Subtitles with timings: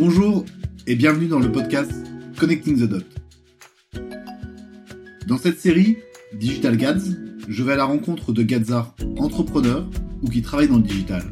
[0.00, 0.46] Bonjour
[0.86, 1.92] et bienvenue dans le podcast
[2.38, 3.04] Connecting the Dot.
[5.26, 5.98] Dans cette série,
[6.32, 7.10] Digital Gads,
[7.46, 9.86] je vais à la rencontre de gadzards entrepreneurs
[10.22, 11.22] ou qui travaillent dans le digital.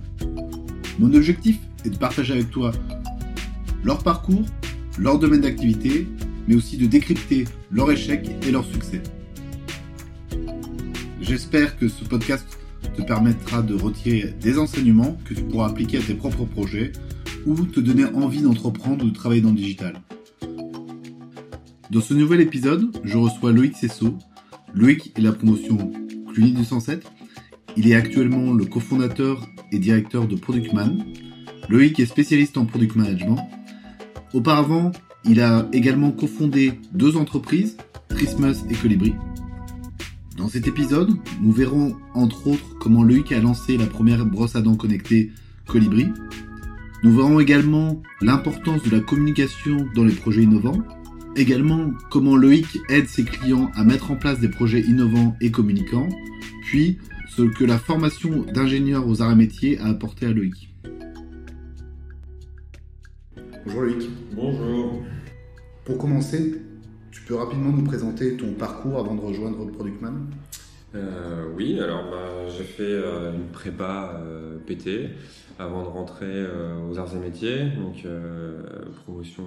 [0.99, 1.57] Mon objectif
[1.87, 2.73] est de partager avec toi
[3.85, 4.45] leur parcours,
[4.99, 6.07] leur domaine d'activité,
[6.47, 9.01] mais aussi de décrypter leurs échecs et leurs succès.
[11.23, 12.45] J'espère que ce podcast
[12.95, 16.93] te permettra de retirer des enseignements que tu pourras appliquer à tes propres projets
[17.49, 20.03] ou te donner envie d'entreprendre ou de travailler dans le digital.
[21.91, 24.15] Dans ce nouvel épisode, je reçois Loïc Sesso.
[24.75, 25.91] Loïc est la promotion
[26.33, 27.11] Cluny 207.
[27.79, 31.03] Il est actuellement le cofondateur et directeur de Productman.
[31.71, 33.39] Loïc est spécialiste en product management.
[34.35, 34.93] Auparavant,
[35.25, 37.79] il a également cofondé deux entreprises,
[38.11, 39.15] Christmas et Colibri.
[40.37, 41.11] Dans cet épisode,
[41.41, 45.33] nous verrons entre autres comment Loïc a lancé la première brosse à dents connectée
[45.67, 46.09] Colibri.
[47.05, 50.83] Nous verrons également l'importance de la communication dans les projets innovants.
[51.37, 56.09] Également comment Loïc aide ses clients à mettre en place des projets innovants et communicants.
[56.63, 60.75] Puis ce que la formation d'ingénieur aux arts et métiers a apporté à Loïc.
[63.65, 64.11] Bonjour Loïc.
[64.35, 65.05] Bonjour.
[65.85, 66.61] Pour commencer,
[67.13, 70.27] tu peux rapidement nous présenter ton parcours avant de rejoindre Productman
[70.95, 75.11] euh, Oui, alors bah, j'ai fait euh, une prépa euh, PT
[75.59, 76.47] avant de rentrer
[76.89, 78.07] aux arts et métiers, donc
[79.03, 79.43] promotion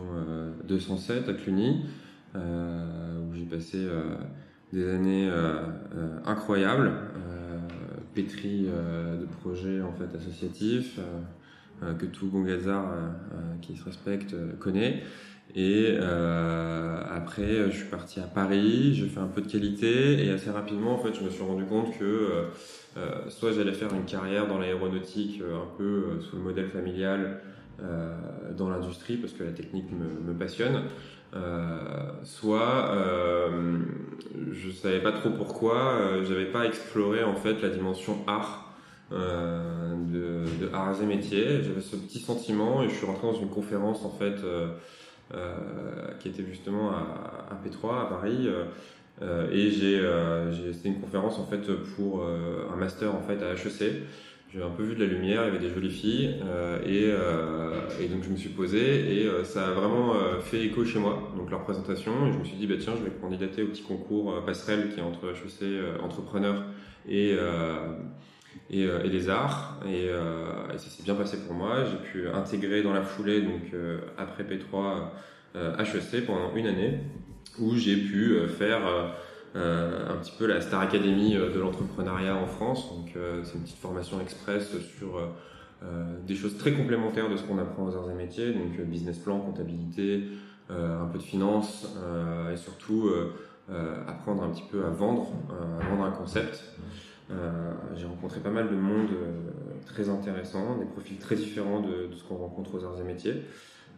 [0.67, 1.85] 207 à Cluny,
[2.35, 3.87] où j'ai passé
[4.73, 5.31] des années
[6.25, 6.91] incroyables,
[8.13, 10.99] pétri de projets en fait associatifs
[11.97, 12.93] que tout bon gazard
[13.61, 15.03] qui se respecte connaît.
[15.55, 20.31] Et euh, après, je suis parti à Paris, j'ai fait un peu de qualité et
[20.31, 22.43] assez rapidement, en fait, je me suis rendu compte que euh,
[22.97, 26.67] euh soit j'allais faire une carrière dans l'aéronautique, euh, un peu euh, sous le modèle
[26.67, 27.41] familial
[28.55, 30.83] dans l'industrie, parce que la technique me, me passionne,
[32.21, 32.93] soit
[34.51, 38.71] je savais pas trop pourquoi, j'avais pas exploré en fait la dimension art.
[39.09, 41.63] de, de arts et métiers.
[41.63, 44.35] J'avais ce petit sentiment et je suis rentré dans une conférence en fait
[46.19, 48.47] qui était justement à, P3 à Paris.
[48.47, 48.65] Euh,
[49.21, 54.03] euh, et j'ai, c'était une conférence en fait pour un master en fait à HEC
[54.53, 56.35] j'ai un peu vu de la lumière, il y avait des jolies filles,
[56.85, 57.05] et,
[58.03, 61.49] et, donc je me suis posé, et ça a vraiment fait écho chez moi, donc
[61.49, 64.43] leur présentation, et je me suis dit, bah, tiens, je vais candidater au petit concours
[64.43, 66.65] passerelle qui est entre HEC entrepreneur
[67.07, 67.33] et,
[68.71, 72.81] et, et, les arts, et, et ça s'est bien passé pour moi, j'ai pu intégrer
[72.81, 73.73] dans la foulée, donc
[74.17, 75.11] après P3,
[75.55, 76.99] HEC euh, pendant une année
[77.59, 78.81] où j'ai pu euh, faire
[79.55, 82.89] euh, un petit peu la Star Academy de l'entrepreneuriat en France.
[82.89, 85.19] Donc c'est une petite formation express sur
[86.25, 89.39] des choses très complémentaires de ce qu'on apprend aux arts et métiers, donc business plan,
[89.39, 90.23] comptabilité,
[90.69, 91.85] un peu de finance
[92.53, 93.11] et surtout
[94.07, 95.33] apprendre un petit peu à vendre,
[95.81, 96.63] à vendre un concept.
[97.95, 99.09] J'ai rencontré pas mal de monde
[99.85, 103.43] très intéressant, des profils très différents de, ce qu'on rencontre aux arts et métiers.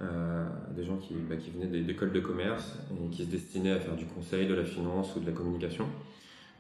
[0.02, 0.46] Euh,
[0.76, 4.06] des gens qui, bah, venaient d'écoles de commerce et qui se destinaient à faire du
[4.06, 5.86] conseil, de la finance ou de la communication.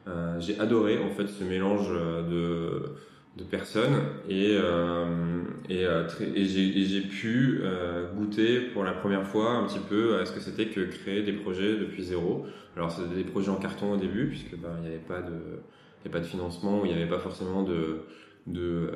[0.07, 5.41] Euh, j'ai adoré en fait ce mélange de, personnes et, euh,
[5.71, 10.39] euh, j'ai pu euh, goûter pour la première fois un petit peu à ce que
[10.39, 12.45] c'était que créer des projets depuis zéro.
[12.77, 15.61] Alors c'était des projets en carton au début puisque ben, il n'y avait pas de
[16.03, 18.01] n'y avait pas de financement, il n'y avait pas forcément de,
[18.47, 18.89] de, euh,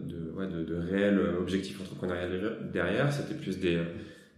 [0.00, 3.78] de, ouais, de, de réels objectifs entrepreneuriaux derrière, c'était plus des,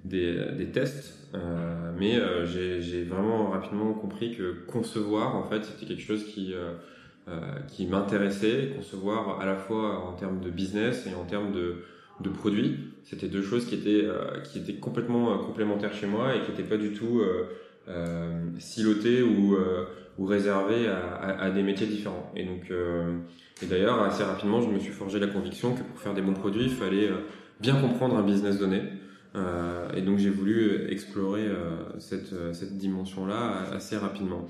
[0.05, 1.29] des, des tests.
[1.35, 6.55] Euh, mais euh, j'ai vraiment rapidement compris que concevoir, en fait, c'était quelque chose qui,
[6.55, 6.73] euh,
[7.29, 8.73] euh, qui m'intéressait.
[8.77, 11.83] Concevoir à la fois en termes de business et en termes de,
[12.21, 14.07] de produits, c'était deux choses qui étaient,
[14.45, 17.21] qui étaient complètement complémentaires chez moi et qui n'étaient pas du tout
[18.59, 19.57] silotées ou,
[20.19, 22.33] ou réservées à, à, à, des métiers différents.
[22.35, 22.71] Et donc,
[23.63, 26.35] et d'ailleurs, assez rapidement, je me suis forgé la conviction que pour faire des bons
[26.35, 27.21] produits, il fallait euh,
[27.61, 28.83] bien comprendre un business donné.
[29.35, 34.47] Euh, et donc j'ai voulu explorer euh, cette, cette dimension-là assez rapidement.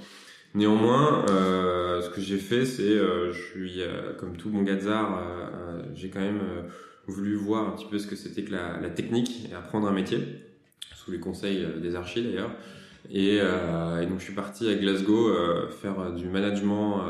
[0.55, 3.81] Néanmoins, euh, ce que j'ai fait, c'est, je suis
[4.19, 5.23] comme tout bon gazard,
[5.95, 6.41] j'ai quand même
[7.07, 9.93] voulu voir un petit peu ce que c'était que la, la, technique et apprendre un
[9.93, 10.19] métier,
[10.95, 12.53] sous les conseils des archis d'ailleurs.
[13.11, 15.33] Et, et, donc je suis parti à Glasgow
[15.81, 17.03] faire du management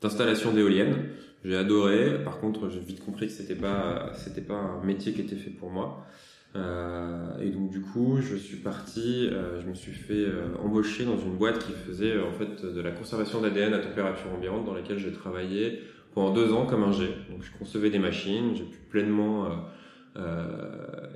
[0.00, 0.96] d'installation d'éoliennes.
[1.44, 2.22] J'ai adoré.
[2.22, 5.50] Par contre, j'ai vite compris que c'était pas c'était pas un métier qui était fait
[5.50, 6.06] pour moi.
[6.54, 9.28] Euh, et donc du coup, je suis parti.
[9.32, 12.80] Euh, je me suis fait euh, embaucher dans une boîte qui faisait en fait de
[12.80, 15.80] la conservation d'ADN à température ambiante, dans laquelle j'ai travaillé
[16.14, 17.08] pendant deux ans comme ingé.
[17.30, 18.54] Donc je concevais des machines.
[18.54, 19.48] J'ai pu pleinement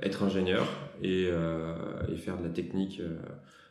[0.01, 0.65] être ingénieur
[1.01, 3.01] et, et, faire de la technique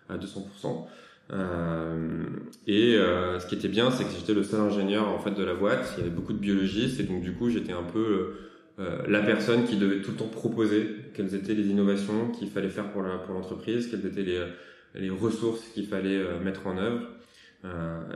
[0.09, 0.87] à 200%.
[1.33, 2.25] Euh,
[2.67, 5.43] et euh, ce qui était bien, c'est que j'étais le seul ingénieur en fait de
[5.43, 5.95] la boîte.
[5.97, 8.35] Il y avait beaucoup de biologistes et donc du coup j'étais un peu
[8.79, 12.69] euh, la personne qui devait tout le temps proposer quelles étaient les innovations qu'il fallait
[12.69, 14.45] faire pour la, pour l'entreprise, quelles étaient les,
[14.95, 17.09] les ressources qu'il fallait mettre en œuvre.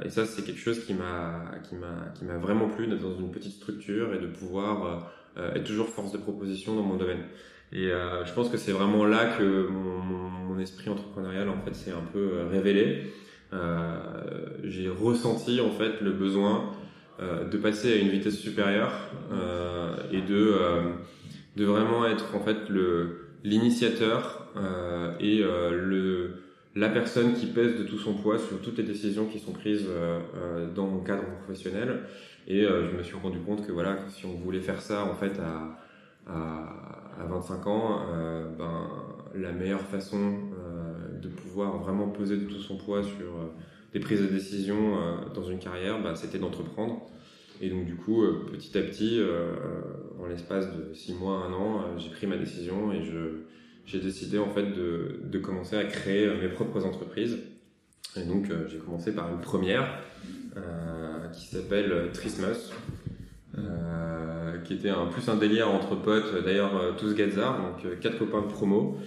[0.04, 3.18] et ça c'est quelque chose qui m'a qui m'a qui m'a vraiment plu d'être dans
[3.18, 7.24] une petite structure et de pouvoir être toujours force de proposition dans mon domaine.
[7.72, 11.74] Et euh, je pense que c'est vraiment là que mon, mon, esprit entrepreneurial en fait
[11.74, 13.12] s'est un peu euh, révélé.
[13.52, 13.96] Euh,
[14.62, 16.72] j'ai ressenti en fait le besoin
[17.20, 18.92] euh, de passer à une vitesse supérieure
[19.32, 20.54] euh, et de
[21.56, 24.46] de vraiment être en fait le l'initiateur
[25.18, 26.42] et le
[26.76, 29.88] la personne qui pèse de tout son poids sur toutes les décisions qui sont prises
[30.74, 32.02] dans mon cadre professionnel.
[32.46, 35.38] Et je me suis rendu compte que voilà, si on voulait faire ça en fait
[35.40, 35.78] à,
[36.26, 36.90] à
[37.20, 38.88] à 25 ans, euh, ben,
[39.34, 43.52] la meilleure façon euh, de pouvoir vraiment peser de tout son poids sur euh,
[43.92, 44.96] des prises de décision
[45.34, 47.08] dans une carrière, ben, c'était d'entreprendre.
[47.60, 49.20] Et donc du coup, petit à petit,
[50.20, 53.02] en l'espace de 6 mois, 1 an, j'ai pris ma décision et
[53.84, 57.38] j'ai décidé en fait de, de, commencer à créer mes propres entreprises.
[58.16, 60.04] Et donc j'ai commencé par une première
[61.32, 62.70] qui s'appelle Trismus,
[63.58, 67.96] euh, qui était un plus un délire entre potes, d'ailleurs euh, tous Gazar, donc euh,
[67.96, 68.98] quatre copains de promo.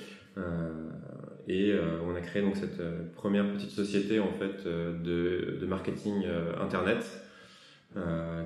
[1.48, 1.74] et
[2.06, 2.82] on a créé donc cette
[3.16, 6.26] première petite société en fait de, marketing
[6.62, 7.20] internet.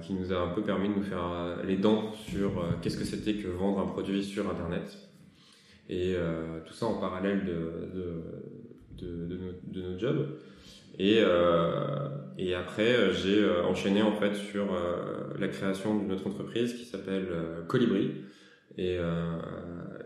[0.01, 2.51] Qui nous a un peu permis de nous faire les dents sur
[2.81, 4.97] qu'est-ce que c'était que vendre un produit sur Internet.
[5.87, 6.15] Et
[6.65, 9.37] tout ça en parallèle de, de,
[9.71, 10.27] de nos jobs.
[10.99, 14.65] Et, euh, et après, euh, j'ai euh, enchaîné en fait sur
[15.39, 17.27] la création d'une autre entreprise qui s'appelle
[17.67, 18.11] Colibri
[18.77, 18.97] et,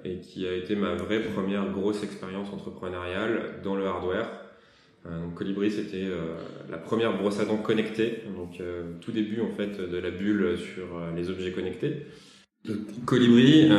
[0.03, 4.29] et qui a été ma vraie première grosse expérience entrepreneuriale dans le hardware.
[5.05, 6.07] donc Colibri, c'était
[6.69, 8.61] la première brosse à dents connectée, donc
[8.99, 10.85] tout début en fait de la bulle sur
[11.15, 12.07] les objets connectés.
[13.05, 13.69] Colibri,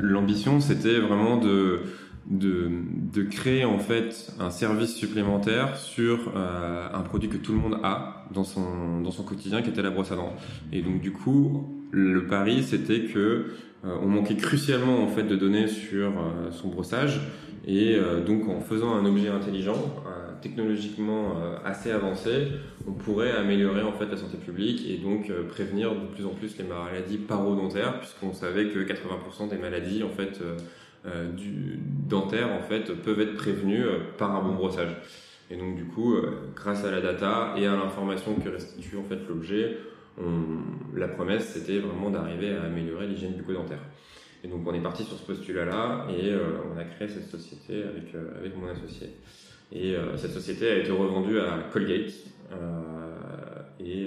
[0.00, 1.80] l'ambition, c'était vraiment de
[2.26, 7.78] de, créer en fait un service supplémentaire sur euh, un produit que tout le monde
[7.82, 10.34] a dans son, dans son quotidien qui était la brosse à dents.
[10.72, 13.18] Et donc du coup, le pari c'était que
[13.84, 17.20] euh, on manquait crucialement en fait de données sur euh, son brossage
[17.66, 19.78] et donc en faisant un objet intelligent,
[20.42, 21.32] technologiquement
[21.64, 22.48] assez avancé,
[22.86, 26.58] on pourrait améliorer en fait la santé publique et donc prévenir de plus en plus
[26.58, 30.42] les maladies parodontaires puisqu'on savait que 80% des maladies en fait
[31.36, 31.78] du
[32.08, 34.96] dentaire en fait peuvent être prévenus euh, par un bon brossage.
[35.50, 39.04] Et donc du coup, euh, grâce à la data et à l'information que restitue en
[39.04, 39.76] fait l'objet,
[40.94, 43.80] la promesse c'était vraiment d'arriver à améliorer l'hygiène bucco-dentaire.
[44.44, 46.32] Et donc on est parti sur ce postulat-là et
[46.72, 49.08] on a créé cette société avec, avec mon associé.
[49.72, 52.12] Et cette société a été revendue à Colgate.
[53.80, 54.02] Et,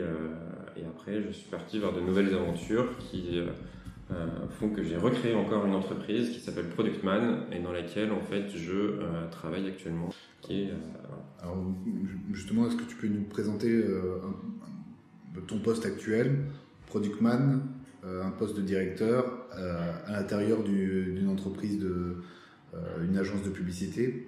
[0.77, 3.47] et, après je suis parti vers de nouvelles aventures qui euh,
[4.59, 8.49] font que j'ai recréé encore une entreprise qui s'appelle Productman et dans laquelle en fait
[8.55, 10.09] je euh, travaille actuellement.
[10.41, 11.57] Qui est, euh, Alors
[12.31, 13.83] justement, est-ce que tu peux nous présenter
[15.47, 16.45] ton poste actuel,
[16.87, 17.61] Productman,
[18.03, 22.17] un poste de directeur à l'intérieur d'une entreprise de
[23.01, 24.27] une agence de publicité?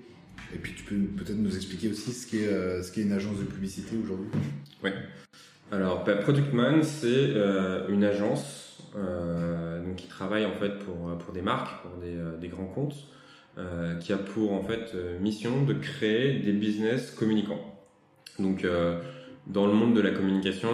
[0.54, 3.44] Et puis tu peux peut-être nous expliquer aussi ce qu'est euh, qu'est une agence de
[3.44, 4.30] publicité aujourd'hui?
[4.84, 4.90] Oui.
[5.72, 7.34] Alors bah, Productman c'est
[7.90, 12.50] une agence euh, donc qui travaille en fait pour, pour des marques, pour des, euh,
[12.50, 12.96] grands comptes,
[13.58, 17.62] euh, qui a pour en fait mission de créer des business communicants.
[18.38, 18.66] Donc
[19.48, 20.70] dans le monde de la communication,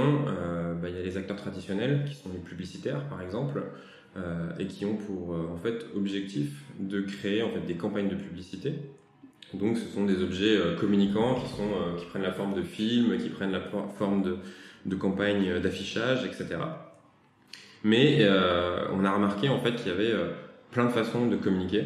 [0.80, 3.64] bah, il y a les acteurs traditionnels qui sont les publicitaires par exemple,
[4.60, 8.74] et qui ont pour en fait objectif de créer en fait des campagnes de publicité.
[9.56, 13.30] Donc ce sont des objets communicants qui sont qui prennent la forme de films, qui
[13.30, 14.38] prennent la forme de,
[14.86, 16.58] de campagnes d'affichage, etc.
[17.86, 20.32] Mais euh, on a remarqué en fait qu'il y avait euh,
[20.72, 21.84] plein de façons de communiquer,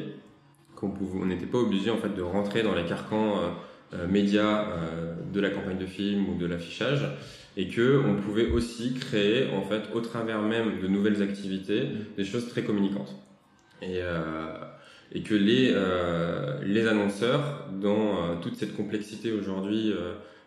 [0.78, 3.42] qu'on on n'était pas obligé en fait de rentrer dans les carcans
[3.94, 4.66] euh, médias
[5.34, 7.06] de la campagne de film ou de l'affichage,
[7.58, 12.24] et que on pouvait aussi créer en fait au travers même de nouvelles activités des
[12.24, 13.14] choses très communicantes.
[13.82, 14.00] Et,
[15.12, 15.76] et que les,
[16.66, 19.92] les annonceurs, dans toute cette complexité aujourd'hui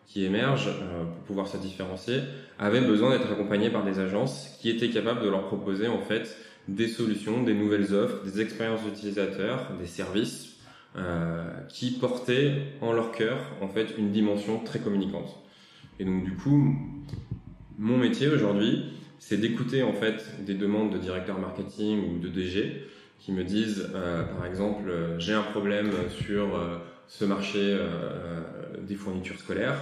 [0.06, 2.20] qui émergent euh, pour pouvoir se différencier
[2.58, 6.36] avaient besoin d'être accompagnés par des agences qui étaient capables de leur proposer en fait
[6.68, 10.56] des solutions, des nouvelles offres, des expériences d'utilisateurs, des services
[10.96, 15.38] euh, qui portaient en leur cœur en fait une dimension très communicante.
[15.98, 16.76] Et donc du coup,
[17.78, 18.84] mon métier aujourd'hui,
[19.18, 22.86] c'est d'écouter en fait des demandes de directeurs marketing ou de DG
[23.18, 23.88] qui me disent,
[24.36, 26.58] par exemple, j'ai un problème sur
[27.14, 27.78] ce marché
[28.80, 29.76] des fournitures scolaires.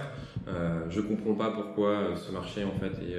[0.89, 3.17] je comprends pas pourquoi ce marché en fait est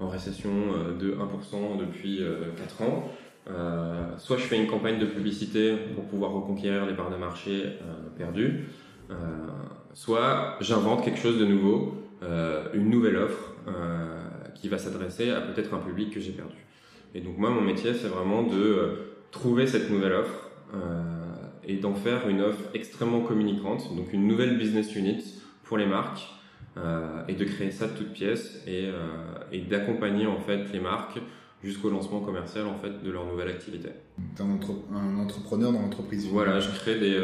[0.00, 0.50] en récession
[0.98, 2.20] de 1% depuis
[2.56, 3.08] 4 ans.
[4.18, 7.78] soit je fais une campagne de publicité pour pouvoir reconquérir les parts de marché
[8.18, 8.64] perdues,
[9.92, 12.02] soit j'invente quelque chose de nouveau,
[12.74, 13.52] une nouvelle offre
[14.54, 16.56] qui va s'adresser à peut-être un public que j'ai perdu.
[17.14, 18.88] Et donc moi, mon métier, c'est vraiment de euh,
[19.30, 21.13] trouver cette nouvelle offre euh,
[21.68, 25.24] et d'en faire une offre extrêmement communicante, donc une nouvelle business unit
[25.62, 26.28] pour les marques,
[26.76, 28.88] euh, et de créer ça de toutes pièces et,
[29.52, 31.20] et d'accompagner en fait les marques
[31.62, 33.90] jusqu'au lancement commercial en fait de leur nouvelle activité.
[34.36, 34.58] Tu es un,
[34.96, 36.26] un, entrepreneur dans l'entreprise.
[36.26, 37.22] Voilà, je crée des,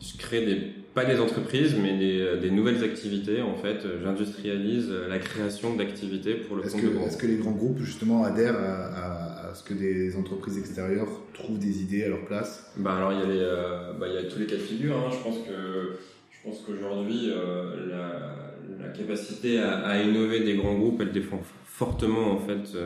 [0.00, 3.42] je crée des pas des entreprises, mais des, euh, des nouvelles activités.
[3.42, 7.50] En fait, j'industrialise la création d'activités pour le compte que, de Est-ce que les grands
[7.52, 12.24] groupes justement adhèrent à, à, ce que des entreprises extérieures trouvent des idées à leur
[12.24, 14.56] place Bah alors il y a les, euh, bah, il y a tous les cas
[14.56, 14.96] de figure.
[14.96, 15.10] Hein.
[15.12, 15.98] Je pense que
[16.30, 21.40] je pense qu'aujourd'hui euh, la, la, capacité à, à, innover des grands groupes, elle défend
[21.64, 22.76] fortement en fait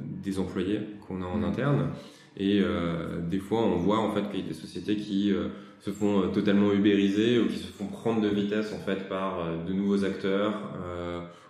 [0.00, 1.44] des employés qu'on a en mmh.
[1.44, 1.90] interne.
[2.36, 5.48] Et euh, des fois, on voit en fait qu'il y a des sociétés qui euh,
[5.80, 9.64] se font euh, totalement ubériser ou qui se font prendre de vitesse en fait par
[9.64, 10.54] de nouveaux acteurs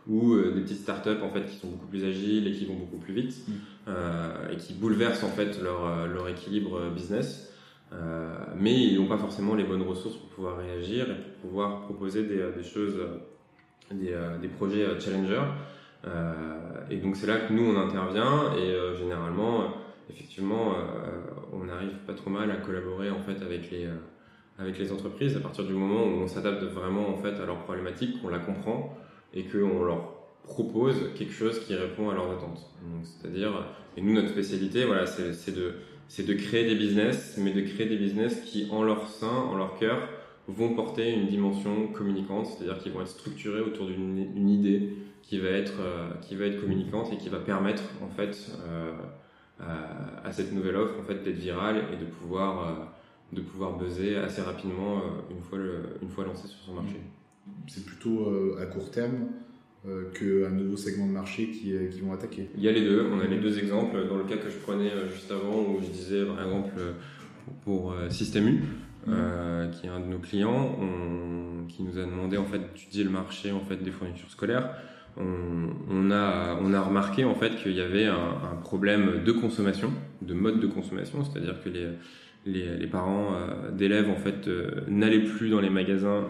[0.09, 2.99] ou des petites startups en fait qui sont beaucoup plus agiles et qui vont beaucoup
[2.99, 3.93] plus vite mm.
[4.53, 7.53] et qui bouleversent en fait leur, leur équilibre business.
[8.59, 12.25] mais ils n'ont pas forcément les bonnes ressources pour pouvoir réagir et pour pouvoir proposer
[12.25, 12.99] des, des choses,
[13.91, 15.43] des, des projets challenger.
[16.91, 19.73] et donc c'est là que nous on intervient et généralement
[20.11, 21.21] effectivement, euh,
[21.53, 23.97] on arrive pas trop mal à collaborer en fait avec les euh,
[24.57, 27.59] avec les entreprises à partir du moment où on s'adapte vraiment en fait à leurs
[27.65, 28.97] problématiques, qu'on la comprend
[29.35, 32.71] et qu'on leur propose quelque chose qui répond à leurs attentes.
[33.03, 37.97] C'est-à-dire, et nous notre spécialité, voilà, c'est de créer des business, mais de créer des
[37.97, 40.09] business qui en leur sein, en leur cœur,
[40.47, 44.91] vont porter une dimension communicante, c'est-à-dire qu'ils vont être structurés autour d'une idée
[45.23, 48.93] qui va être euh, qui va être communicante et qui va permettre en fait euh,
[49.61, 52.73] à, cette nouvelle offre en fait d'être virale et de pouvoir euh,
[53.33, 57.01] de pouvoir buzzer assez rapidement euh, une fois le, une fois lancé sur son marché.
[57.67, 59.27] C'est plutôt euh, à court terme
[60.15, 62.49] qu'un nouveau segment de marché qui, qui, vont attaquer.
[62.57, 63.07] Il y a les deux.
[63.13, 64.09] On a les deux exemples.
[64.09, 66.73] Dans le cas que je prenais juste avant, où je disais par exemple
[67.65, 68.63] pour Système U,
[69.07, 69.71] mmh.
[69.73, 73.11] qui est un de nos clients, on, qui nous a demandé en fait d'étudier le
[73.11, 74.75] marché en fait des fournitures scolaires
[75.17, 80.35] on, a, on a remarqué en fait qu'il y avait un, problème de consommation, de
[80.35, 81.89] mode de consommation, c'est-à-dire que les,
[82.47, 86.25] les, les parents euh, d'élèves en fait euh, n'allaient plus dans les magasins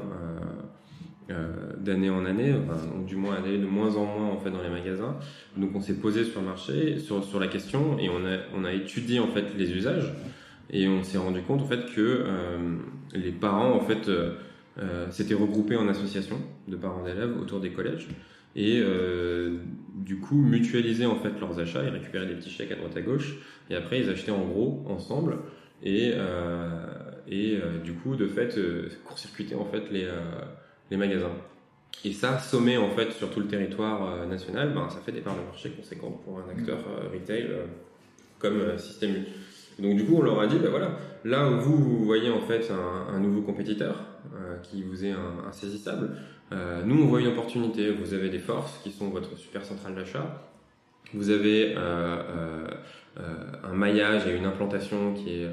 [1.30, 4.62] euh, d'année en année, donc du moins allaient de moins en moins en fait dans
[4.62, 5.16] les magasins.
[5.56, 8.64] Donc on s'est posé sur le marché, sur, sur la question et on a, on
[8.64, 10.12] a étudié en fait les usages.
[10.70, 12.24] Et on s'est rendu compte en fait que
[13.14, 14.10] les parents en fait
[15.10, 18.08] s'étaient regroupés en associations de parents d'élèves autour des collèges.
[18.56, 19.58] Et euh,
[19.94, 23.00] du coup mutualiser en fait leurs achats, ils récupéraient des petits chèques à droite à
[23.00, 23.36] gauche.
[23.70, 25.38] Et après ils achetaient en gros ensemble.
[25.82, 26.86] Et euh,
[27.26, 30.06] et euh, du coup de fait euh, court-circuiter en fait les
[30.90, 31.32] les magasins.
[32.04, 35.36] Et ça, sommé en fait sur tout le territoire national, ben, ça fait des parts
[35.36, 36.78] de marché conséquentes pour un acteur
[37.12, 37.48] retail
[38.38, 39.82] comme Système U.
[39.82, 42.40] Donc du coup, on leur a dit, ben voilà, là où vous, vous voyez en
[42.40, 43.96] fait un, un nouveau compétiteur
[44.62, 45.14] qui vous est
[45.48, 46.10] insaisissable,
[46.52, 47.90] euh, nous, on voit une opportunité.
[47.90, 50.42] Vous avez des forces qui sont votre super centrale d'achat.
[51.12, 52.66] Vous avez euh,
[53.18, 55.50] euh, un maillage et une implantation qui est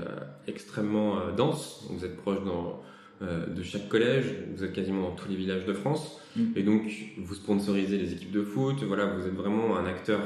[0.47, 1.87] extrêmement dense.
[1.89, 2.81] Vous êtes proche dans,
[3.21, 4.25] de chaque collège.
[4.55, 6.19] Vous êtes quasiment dans tous les villages de France.
[6.35, 6.43] Mm.
[6.55, 6.83] Et donc,
[7.17, 8.83] vous sponsorisez les équipes de foot.
[8.83, 10.19] Voilà, vous êtes vraiment un acteur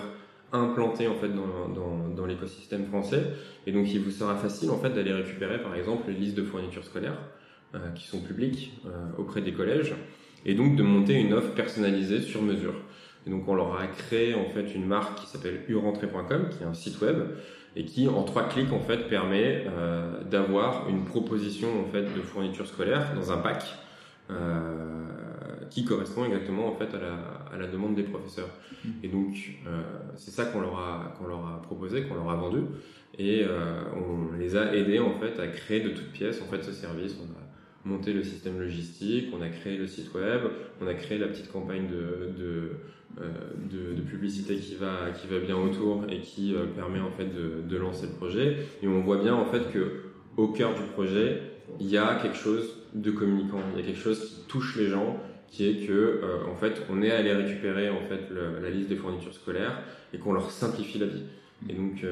[0.53, 3.23] implanté en fait dans, dans, dans l'écosystème français.
[3.67, 6.43] Et donc, il vous sera facile en fait d'aller récupérer, par exemple, les listes de
[6.43, 7.17] fournitures scolaires
[7.93, 8.71] qui sont publiques
[9.17, 9.93] auprès des collèges
[10.45, 12.75] et donc de monter une offre personnalisée sur mesure.
[13.27, 16.67] Et donc on leur a créé en fait une marque qui s'appelle urentrée.com, qui est
[16.67, 17.17] un site web
[17.75, 22.21] et qui en trois clics en fait permet euh, d'avoir une proposition en fait de
[22.21, 23.65] fourniture scolaire dans un pack
[24.29, 25.05] euh,
[25.69, 27.13] qui correspond exactement en fait à la,
[27.53, 28.49] à la demande des professeurs.
[29.03, 29.35] Et donc
[29.67, 29.81] euh,
[30.15, 32.61] c'est ça qu'on leur a qu'on leur a proposé, qu'on leur a vendu
[33.17, 33.45] et
[33.95, 37.15] on les a aidés en fait à créer de toutes pièces en fait ce service.
[37.21, 37.45] On a
[37.85, 40.41] monté le système logistique, on a créé le site web,
[40.81, 42.71] on a créé la petite campagne de, de,
[43.17, 47.25] de, de publicité qui va, qui va bien autour et qui euh, permet en fait
[47.25, 48.57] de, de, lancer le projet.
[48.81, 50.03] Et on voit bien en fait que
[50.37, 51.41] au cœur du projet,
[51.79, 54.87] il y a quelque chose de communicant, il y a quelque chose qui touche les
[54.87, 58.29] gens, qui est que euh, en fait on est allé récupérer en fait
[58.61, 59.79] la liste des fournitures scolaires
[60.13, 61.23] et qu'on leur simplifie la vie.
[61.69, 62.05] Et donc,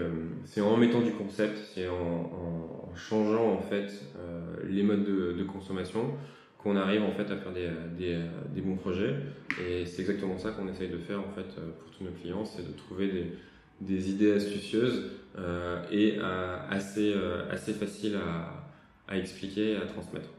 [0.45, 3.91] c'est en mettant du concept, c'est en, changeant en fait
[4.67, 6.13] les modes de, consommation
[6.63, 7.69] qu'on arrive en fait à faire des,
[8.55, 9.15] des, bons projets.
[9.61, 12.65] Et c'est exactement ça qu'on essaye de faire en fait pour tous nos clients, c'est
[12.65, 13.33] de trouver des,
[13.81, 15.11] des idées astucieuses
[15.91, 16.17] et
[16.69, 17.13] assez,
[17.51, 18.63] assez faciles à,
[19.07, 20.29] à expliquer et à transmettre.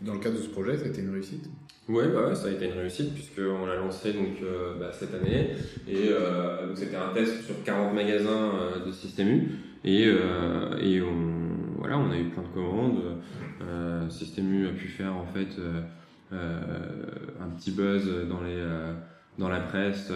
[0.00, 1.44] Dans le cadre de ce projet, ça a été une réussite?
[1.88, 5.50] Ouais, bah ça a été une réussite puisqu'on l'a lancé donc, euh, bah, cette année
[5.88, 9.48] et euh, c'était un test sur 40 magasins euh, de Système U
[9.84, 11.49] et, et on,
[11.80, 13.00] voilà, on a eu plein de commandes.
[14.08, 15.56] Système U a pu faire en fait
[16.32, 18.62] un petit buzz dans les
[19.38, 20.12] dans la presse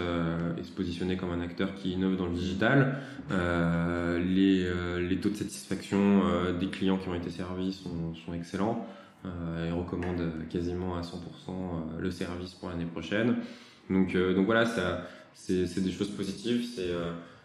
[0.58, 2.98] et se positionner comme un acteur qui innove dans le digital.
[3.30, 4.68] les,
[5.00, 6.22] les, taux de satisfaction
[6.60, 8.86] des clients qui ont été servis sont, sont excellents.
[9.26, 13.36] Euh, et recommande quasiment à 100% euh, le service pour l'année prochaine.
[13.88, 16.62] Donc, euh, donc voilà, ça, c'est des choses positives.
[16.62, 16.90] C'est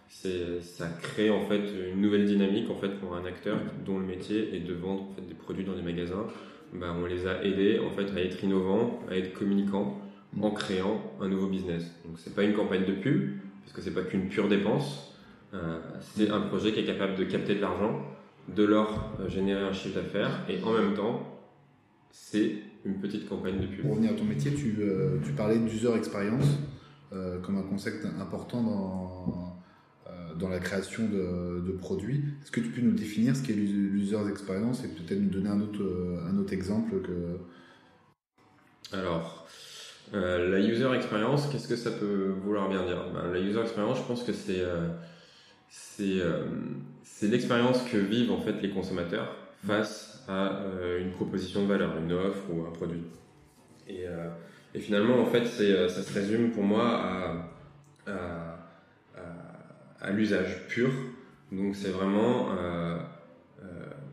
[0.09, 1.61] ça crée en fait
[1.93, 5.13] une nouvelle dynamique en fait pour un acteur dont le métier est de vendre en
[5.13, 6.25] fait, des produits dans des magasins.
[6.73, 9.99] Ben, on les a aidés en fait à être innovants, à être communicants
[10.39, 11.83] en créant un nouveau business.
[12.05, 15.15] Donc c'est pas une campagne de pub parce que c'est pas qu'une pure dépense.
[16.15, 18.01] c'est un projet qui est capable de capter de l'argent,
[18.55, 21.39] de leur générer un chiffre d'affaires et en même temps
[22.11, 23.81] c'est une petite campagne de pub.
[23.81, 26.45] Pour revenir à ton métier, tu, euh, tu parlais d'user experience
[27.13, 29.58] euh, comme un concept important dans, euh,
[30.39, 32.23] dans la création de, produits.
[32.41, 35.61] Est-ce que tu peux nous définir ce qu'est l'user experience et peut-être nous donner un
[35.61, 35.81] autre,
[36.27, 37.37] un autre exemple que...
[38.95, 39.47] Alors,
[40.13, 43.05] la user experience, qu'est-ce que ça peut vouloir bien dire?
[43.13, 44.63] Ben, La user experience, je pense que c'est
[47.19, 51.97] c'est l'expérience que vivent en fait les consommateurs face à euh, une proposition de valeur,
[51.97, 53.03] une offre ou un produit.
[53.87, 54.29] Et, euh,
[54.73, 57.45] et finalement, en fait, euh, ça se résume pour moi
[58.07, 58.58] à,
[60.11, 60.89] l'usage pur.
[61.51, 62.49] Donc, c'est vraiment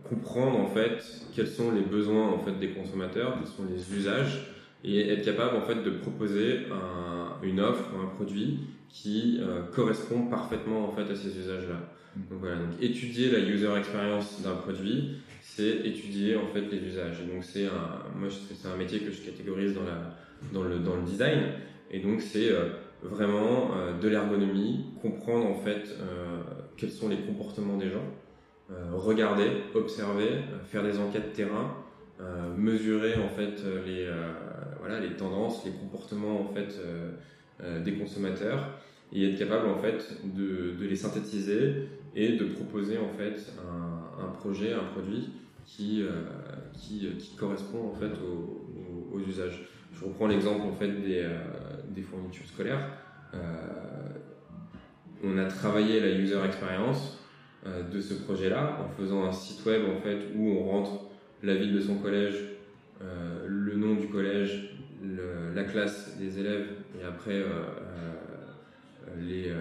[0.09, 1.03] comprendre en fait
[1.35, 4.53] quels sont les besoins en fait des consommateurs, quels sont les usages
[4.85, 6.61] et être capable en fait de proposer
[7.43, 9.41] une offre un produit qui
[9.73, 11.81] correspond parfaitement en fait à ces usages-là.
[12.31, 17.21] Donc voilà, donc étudier la user experience d'un produit, c'est étudier en fait les usages.
[17.23, 20.17] Et donc c'est un, moi c'est un métier que je catégorise dans la,
[20.53, 21.41] dans le, dans le design.
[21.91, 22.71] Et donc c'est euh,
[23.09, 26.43] vraiment euh, de l'ergonomie, comprendre en fait euh,
[26.77, 28.05] quels sont les comportements des gens,
[28.93, 31.73] regarder, observer, faire des enquêtes terrain,
[32.57, 34.11] mesurer en fait les,
[34.81, 36.77] voilà, les tendances, les comportements en fait
[37.85, 38.71] des consommateurs
[39.13, 44.25] et être capable en fait de, de, les synthétiser et de proposer en fait un,
[44.25, 45.31] un projet, un produit
[45.67, 46.23] qui, euh,
[46.73, 49.69] qui, qui, correspond en fait aux, usages.
[49.93, 51.39] Je reprends l'exemple en fait des, euh,
[51.97, 52.89] des fournitures scolaires.
[53.35, 53.39] Euh,
[55.25, 57.25] on a travaillé la user experience
[57.93, 61.07] de ce projet-là en faisant un site web en fait où on rentre
[61.43, 62.37] la ville de son collège,
[63.01, 64.77] le nom du collège,
[65.53, 66.69] la classe des élèves
[67.01, 67.43] et après
[69.19, 69.53] les,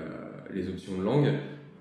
[0.53, 1.33] les, options de langue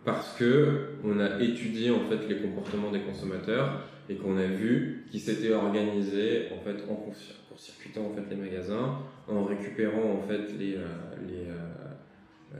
[0.04, 5.06] parce que on a étudié en fait les comportements des consommateurs et qu'on a vu
[5.10, 10.52] qu'ils s'étaient organisés en fait en court-circuitant en fait les magasins, en récupérant en fait
[10.58, 10.86] les, euh,
[11.30, 11.54] euh,
[12.54, 12.58] euh,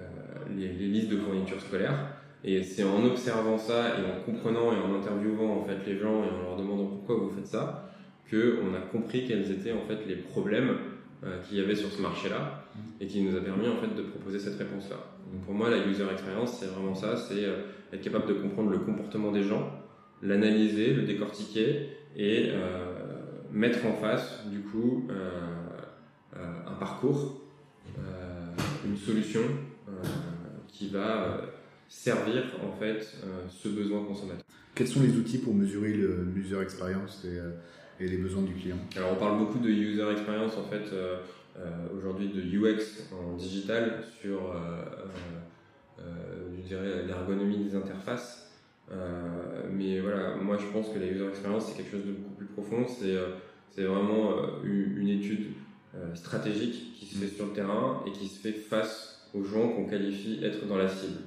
[0.57, 2.09] les, les, listes de fournitures scolaires.
[2.43, 6.25] Et c'est en observant ça et en comprenant et en interviewant en fait les gens
[6.25, 7.91] et en leur demandant pourquoi vous faites ça,
[8.31, 10.77] que on a compris quels étaient en fait les problèmes
[11.49, 12.67] qu'il y avait sur ce marché-là
[13.01, 14.97] et qui nous a permis en fait de proposer cette réponse-là.
[15.33, 17.45] Donc pour moi, la user experience, c'est vraiment ça, c'est
[17.95, 19.71] être capable de comprendre le comportement des gens,
[20.21, 22.51] l'analyser, le décortiquer et
[23.51, 25.09] mettre en face du coup
[26.35, 27.41] un parcours,
[28.85, 29.41] une solution
[30.69, 31.41] qui va
[31.89, 33.17] servir en fait
[33.49, 34.45] ce besoin consommateur.
[34.75, 35.93] Quels sont les outils pour mesurer
[36.35, 37.25] l'user experience
[38.01, 38.79] et, les besoins du client?
[38.97, 40.85] Alors on parle beaucoup de user experience en fait
[41.97, 44.53] aujourd'hui de UX en digital sur
[45.99, 48.45] je dirais l'ergonomie des interfaces
[48.93, 52.35] euh, mais voilà, moi je pense que la user experience c'est quelque chose de beaucoup
[52.35, 52.87] plus profond.
[52.87, 55.53] C'est euh, vraiment euh, une étude
[56.15, 59.87] stratégique qui se fait sur le terrain et qui se fait face aux gens qu'on
[59.87, 61.19] qualifie être dans la cible.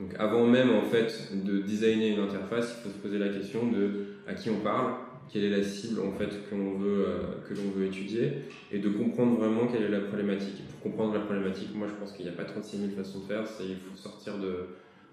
[0.00, 3.70] Donc avant même en fait de designer une interface, il faut se poser la question
[3.70, 4.94] de à qui on parle,
[5.32, 7.06] quelle est la cible en fait que l'on veut
[7.48, 8.32] que l'on veut étudier
[8.72, 10.60] et de comprendre vraiment quelle est la problématique.
[10.60, 13.20] Et pour comprendre la problématique, moi je pense qu'il n'y a pas 36 000 façons
[13.20, 14.66] de faire, c'est il faut sortir de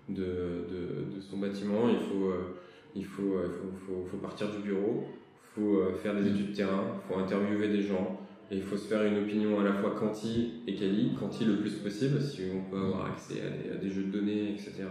[0.10, 2.56] de, de, de son bâtiment, il faut, euh,
[2.96, 6.52] il faut, euh, faut, faut, faut, partir du bureau, il faut euh, faire des études
[6.52, 8.20] de terrain, il faut interviewer des gens,
[8.52, 11.58] et il faut se faire une opinion à la fois quanti et quali, quanti le
[11.58, 14.84] plus possible, si on peut avoir accès à des, à des jeux de données, etc.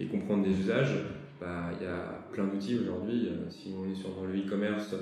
[0.00, 0.96] et comprendre des usages,
[1.40, 3.28] bah, il y a plein d'outils aujourd'hui.
[3.48, 4.94] si on est sur dans le e-commerce,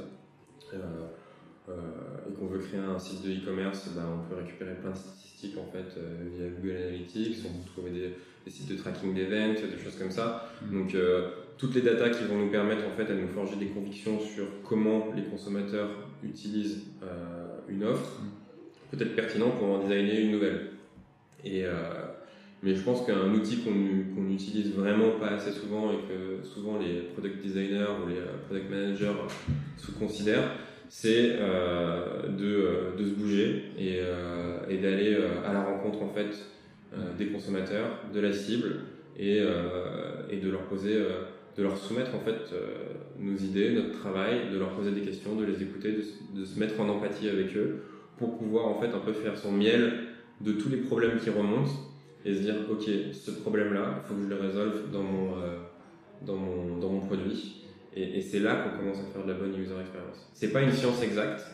[0.70, 5.56] et qu'on veut créer un site de e-commerce, bah, on peut récupérer plein de statistiques
[5.56, 5.98] en fait
[6.36, 8.12] via Google Analytics, on peut trouver des,
[8.48, 10.50] des sites de tracking d'events, des choses comme ça.
[10.62, 10.78] Mm.
[10.78, 13.66] Donc euh, toutes les datas qui vont nous permettre en fait à nous forger des
[13.66, 15.90] convictions sur comment les consommateurs
[16.22, 17.37] utilisent euh,
[17.70, 18.96] une offre, mm.
[18.96, 20.60] peut être pertinent pour en designer une nouvelle.
[21.44, 21.72] Et euh,
[22.62, 27.02] mais je pense qu'un outil qu'on n'utilise vraiment pas assez souvent et que souvent les
[27.02, 28.16] product designers ou les
[28.48, 29.12] product managers
[29.76, 30.50] sous-considèrent,
[30.88, 34.00] c'est de, de, se bouger et,
[34.68, 36.34] et d'aller à la rencontre en fait
[36.94, 38.76] euh, des consommateurs, de la cible
[39.18, 41.20] et, euh, et de leur poser, euh,
[41.58, 42.54] de leur soumettre en fait
[43.18, 46.80] nos idées, notre travail, de leur poser des questions, de les écouter, de, se mettre
[46.80, 47.82] en empathie avec eux
[48.16, 50.04] pour pouvoir en fait un peu faire son miel
[50.40, 51.70] de tous les problèmes qui remontent
[52.24, 55.34] et se dire ok ce problème là il faut que je le résolve dans mon
[56.22, 59.54] dans mon, dans mon produit et, c'est là qu'on commence à faire de la bonne
[59.54, 61.44] user experience c'est pas une science exacte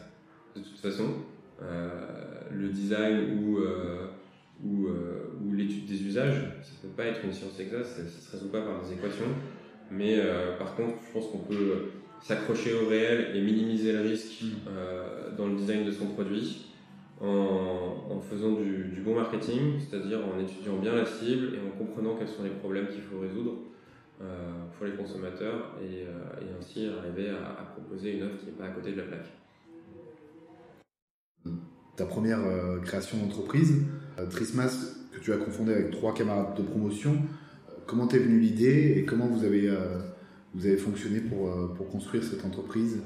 [0.54, 1.14] de toute façon
[1.60, 3.58] le design ou
[4.62, 6.40] ou, euh, ou l'étude des usages.
[6.62, 9.26] Ça peut pas être une science exacte, ça ne se résout pas par des équations.
[9.90, 14.42] Mais euh, par contre, je pense qu'on peut s'accrocher au réel et minimiser le risque
[14.42, 14.47] mm.
[14.68, 16.66] euh, dans le design de son produit
[17.20, 21.79] en, en faisant du, du, bon marketing, c'est-à-dire en étudiant bien la cible et en
[21.79, 23.53] comprenant quels sont les problèmes qu'il faut résoudre
[24.20, 28.53] euh, pour les consommateurs et, et ainsi arriver à, à, proposer une offre qui n'est
[28.53, 29.33] pas à côté de la plaque.
[31.97, 32.40] Ta première
[32.83, 33.85] création d'entreprise,
[34.18, 37.16] euh, Trismas, que tu as confondé avec trois camarades de promotion,
[37.87, 39.99] comment t'es venue l'idée et comment vous avez, euh,
[40.55, 43.03] vous avez fonctionné pour, pour construire cette entreprise?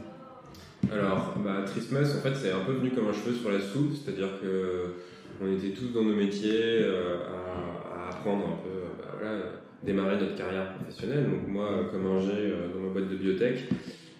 [0.92, 3.92] Alors, bah, Trismas, en fait, c'est un peu venu comme un cheveu sur la soupe,
[3.94, 4.94] c'est-à-dire que
[5.40, 9.38] on était tous dans nos métiers à, apprendre un peu, bah, voilà,
[9.84, 11.24] démarrer notre carrière professionnelle.
[11.24, 13.68] Donc moi, comme ingé dans ma boîte de biotech,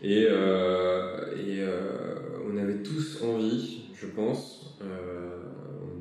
[0.03, 1.65] et, et
[2.47, 4.79] on avait tous envie, je pense,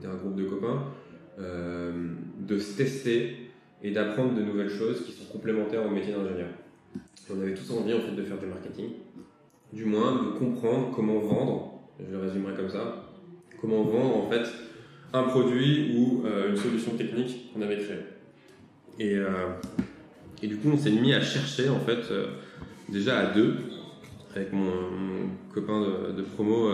[0.07, 0.83] un groupe de copains,
[1.39, 1.91] euh,
[2.39, 3.46] de se tester
[3.83, 6.49] et d'apprendre de nouvelles choses qui sont complémentaires au métier d'ingénieur.
[7.29, 8.89] On avait tous envie en fait de faire du marketing,
[9.73, 13.11] du moins de comprendre comment vendre, je le résumerai comme ça,
[13.59, 14.47] comment vendre en fait
[15.13, 17.97] un produit ou euh, une solution technique qu'on avait créée.
[18.99, 19.49] Et, euh,
[20.41, 22.01] et, du coup, on s'est mis à chercher en fait
[22.89, 23.55] déjà à deux
[24.35, 24.71] avec mon,
[25.53, 26.69] copain de, de promo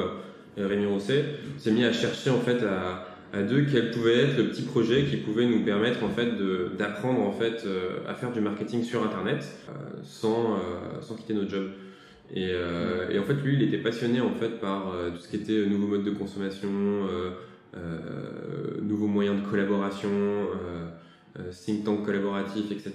[0.58, 4.50] Rémi Rosset, on s'est mis à chercher en fait à, deux quel pouvait être le
[4.50, 6.30] petit projet qui pouvait nous permettre en fait
[6.78, 9.72] d'apprendre en fait euh, à faire du marketing sur internet euh,
[10.04, 11.70] sans, euh, sans quitter notre job.
[12.36, 12.52] Et,
[13.12, 15.88] et, en fait lui il était passionné en fait par tout ce qui était nouveaux
[15.88, 16.70] modes de consommation,
[18.82, 20.48] nouveaux moyens de collaboration,
[21.52, 22.94] think tank collaboratif, etc.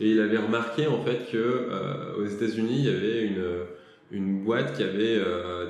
[0.00, 1.68] Et il avait remarqué en fait que
[2.18, 3.44] aux États-Unis il y avait une
[4.10, 5.20] une boîte qui avait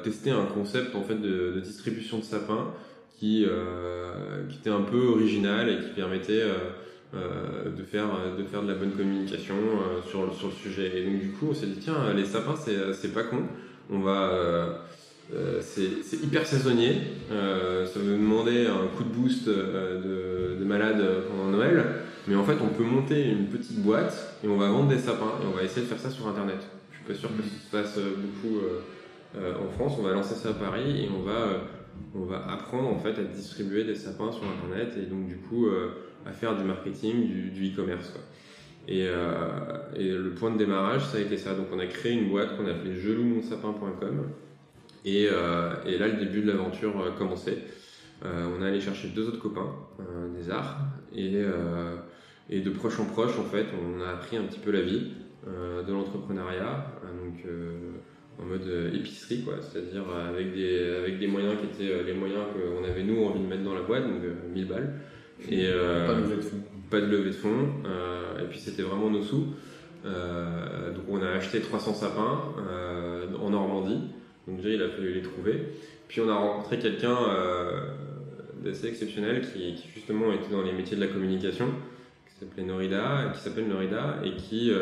[0.03, 2.73] testé un concept en fait de, de distribution de sapins
[3.19, 6.55] qui, euh, qui était un peu original et qui permettait euh,
[7.15, 9.55] euh, de, faire, de faire de la bonne communication
[10.09, 10.93] sur, sur le sujet.
[10.99, 13.43] Et donc du coup, on s'est dit, tiens, les sapins, c'est pas con.
[13.91, 14.83] On va...
[15.61, 16.99] C'est hyper saisonnier.
[17.31, 21.85] Ça veut demander un coup de boost de, de, malade pendant Noël.
[22.29, 25.35] Mais en fait, on peut monter une petite boîte et on va vendre des sapins
[25.43, 26.59] et on va essayer de faire ça sur Internet.
[26.91, 28.59] Je suis pas sûr que ça se passe beaucoup
[29.37, 29.97] en France.
[29.99, 31.63] On va lancer ça à Paris et on va
[32.15, 35.67] on va apprendre en fait à distribuer des sapins sur internet et donc du coup
[35.67, 35.91] euh,
[36.25, 38.15] à faire du marketing, du e-commerce.
[38.89, 41.55] Euh, et, le point de démarrage, ça a été ça.
[41.55, 44.31] Donc on a créé une boîte qu'on a appelée jeloumonsapin.com
[45.05, 47.59] et, euh, et là le début de l'aventure commençait.
[48.25, 49.73] on a allé chercher deux autres copains
[50.37, 50.79] des arts
[51.15, 51.43] et,
[52.51, 55.13] et de proche en proche en fait on a appris un petit peu la vie
[55.47, 56.93] de l'entrepreneuriat.
[57.23, 57.45] donc
[58.41, 62.13] en mode euh, épicerie, quoi, c'est-à-dire avec des, avec des moyens qui étaient euh, les
[62.13, 64.23] moyens qu'on avait nous envie de mettre dans la boîte, donc
[64.53, 64.93] 1000 euh, balles.
[65.51, 65.67] Et,
[66.07, 66.63] pas de levée de fonds.
[66.91, 67.69] Pas de levée de fonds.
[68.41, 69.55] et puis c'était vraiment nos sous.
[70.05, 72.55] donc on a acheté 300 sapins
[73.39, 74.01] en Normandie.
[74.47, 75.65] Donc déjà il a fallu les trouver.
[76.09, 77.19] Puis on a rencontré quelqu'un
[78.65, 81.67] d'assez exceptionnel qui, qui, justement était dans les métiers de la communication,
[82.29, 84.73] qui s'appelait Norida, qui s'appelle Norida et qui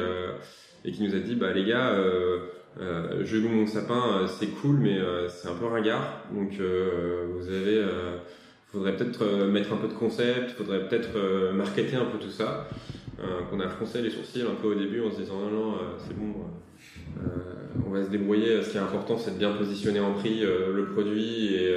[0.84, 2.40] et qui nous a dit bah les gars euh,
[2.80, 6.24] je loue mon sapin, euh, c'est cool, mais euh, c'est un peu ringard.
[6.32, 7.84] Donc, vous avez,
[8.72, 12.68] faudrait peut-être mettre un peu de concept, faudrait peut-être marketer un peu tout ça.
[13.50, 16.16] qu'on a froncé les sourcils un peu au début en se disant non, non, c'est
[16.16, 16.34] bon,
[17.86, 18.62] on va se débrouiller.
[18.62, 21.76] Ce qui est important, c'est de bien positionner en prix le produit et,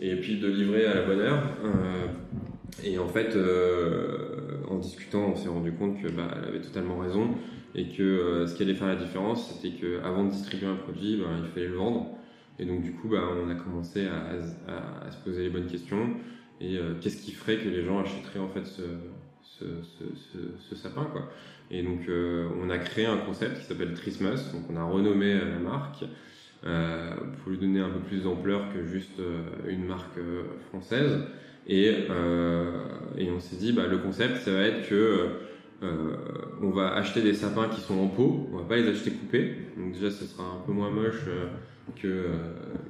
[0.00, 1.42] et puis de livrer à la bonne heure.
[2.84, 3.36] et en fait,
[4.68, 7.30] en discutant, on s'est rendu compte que bah, elle avait totalement raison
[7.78, 11.26] et que ce qui allait faire la différence, c'était qu'avant de distribuer un produit, bah,
[11.40, 12.08] il fallait le vendre.
[12.58, 16.10] Et donc du coup, bah, on a commencé à, se poser les bonnes questions.
[16.60, 18.84] Et qu'est-ce qui ferait que les gens achèteraient en fait ce,
[20.74, 21.06] sapin.
[21.70, 22.00] Et donc
[22.60, 24.50] on a créé un concept qui s'appelle Christmas.
[24.52, 26.04] Donc on a renommé la marque
[26.66, 29.20] euh, pour lui donner un peu plus d'ampleur que juste
[29.68, 30.18] une marque
[30.70, 31.20] française.
[31.68, 32.08] Et,
[33.16, 35.28] et on s'est dit, bah, le concept, ça va être que
[35.82, 36.16] euh,
[36.60, 39.54] on va acheter des sapins qui sont en pot, on va pas les acheter coupés.
[39.76, 41.46] Donc déjà, ce sera un peu moins moche euh,
[42.04, 42.34] euh,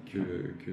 [0.07, 0.19] que,
[0.65, 0.71] que,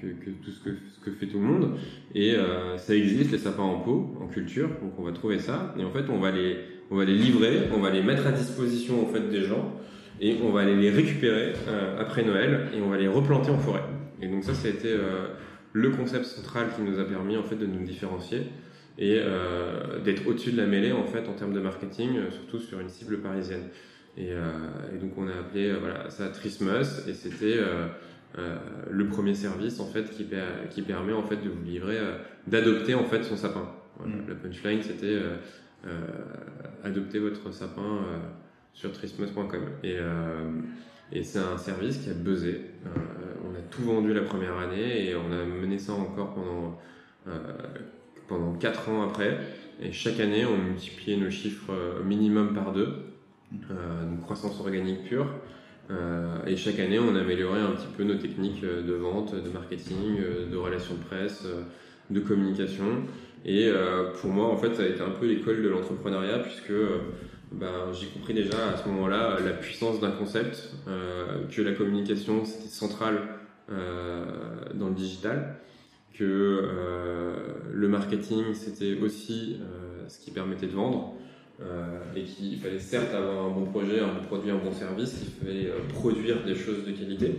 [0.00, 1.76] que, que, tout ce que, ce que fait tout le monde.
[2.14, 2.34] Et
[2.76, 5.74] ça existe, les sapins en pot, en culture, donc on va trouver ça.
[5.78, 6.56] Et en fait, on va les,
[6.90, 9.72] on va les livrer, on va les mettre à disposition en fait, des gens,
[10.20, 11.52] et on va aller les récupérer
[11.98, 13.84] après Noël, et on va les replanter en forêt.
[14.20, 14.94] Et donc ça, ça a été
[15.72, 18.42] le concept central qui nous a permis en fait de nous différencier
[18.98, 22.58] et euh, d'être au-dessus de la mêlée en fait en termes de marketing, euh, surtout
[22.58, 23.68] sur une cible parisienne.
[24.16, 24.42] Et, euh,
[24.94, 27.58] et donc on a appelé voilà ça Trismus et c'était
[28.90, 30.26] le premier service en fait qui,
[30.68, 31.98] qui permet en fait de vous livrer,
[32.46, 33.72] d'adopter en fait son sapin.
[33.96, 34.28] Voilà, mm.
[34.28, 35.18] La punchline c'était
[36.84, 38.04] adopter votre sapin
[38.74, 39.96] sur trismus.com et
[41.10, 42.60] et c'est un service qui a buzzé.
[42.84, 46.78] on a tout vendu la première année et on a mené ça encore pendant
[48.32, 49.38] pendant 4 ans après.
[49.82, 52.88] Et chaque année, on multipliait nos chiffres euh, minimum par deux,
[53.70, 55.26] euh, donc croissance organique pure.
[55.90, 60.16] Euh, et chaque année, on améliorait un petit peu nos techniques de vente, de marketing,
[60.50, 61.46] de relations de presse,
[62.10, 63.02] de communication.
[63.44, 63.70] Et
[64.20, 66.72] pour moi, en fait, ça a été un peu l'école de l'entrepreneuriat puisque
[67.50, 72.68] ben, j'ai compris déjà à ce moment-là la puissance d'un concept, que la communication c'était
[72.68, 73.18] central
[73.68, 75.56] dans le digital
[76.14, 77.32] que euh,
[77.72, 81.14] le marketing c'était aussi euh, ce qui permettait de vendre
[81.60, 85.12] euh, et qu'il fallait certes avoir un bon projet, un bon produit, un bon service,
[85.12, 87.36] qu'il fallait produire des choses de qualité.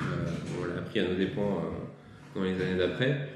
[0.00, 1.62] on l'a appris à nos dépens
[2.34, 3.28] dans les années d'après,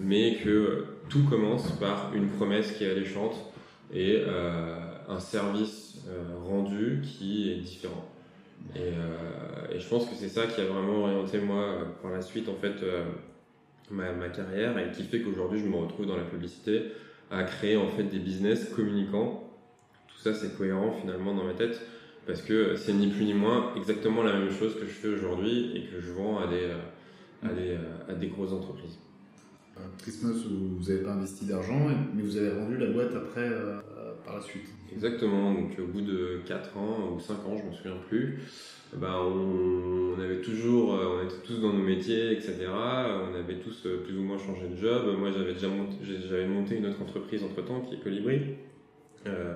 [0.00, 3.34] mais que tout commence par une promesse qui est alléchante
[3.92, 4.22] et
[5.08, 6.04] un service
[6.44, 8.08] rendu qui est différent.
[8.76, 8.92] Et,
[9.76, 12.76] je pense que c'est ça qui a vraiment orienté moi par la suite en fait
[13.92, 16.92] ma, carrière et qui fait qu'aujourd'hui je me retrouve dans la publicité
[17.30, 19.48] à créer en fait des business communicants.
[20.08, 21.80] Tout ça c'est cohérent finalement dans ma tête
[22.26, 25.76] parce que c'est ni plus ni moins exactement la même chose que je fais aujourd'hui
[25.76, 26.70] et que je vends à des,
[27.42, 27.76] à des,
[28.08, 28.98] à des grosses entreprises.
[29.98, 33.80] Christmas, vous n'avez pas investi d'argent, mais vous avez vendu la boîte après euh,
[34.24, 34.68] par la suite.
[34.92, 38.40] Exactement, donc au bout de 4 ans ou 5 ans, je ne me souviens plus,
[38.96, 42.66] ben, on, avait toujours, euh, on était tous dans nos métiers, etc.
[42.68, 45.16] On avait tous euh, plus ou moins changé de job.
[45.18, 45.96] Moi, j'avais déjà monté,
[46.28, 48.40] j'avais monté une autre entreprise entre temps qui est Colibri.
[49.26, 49.54] Euh,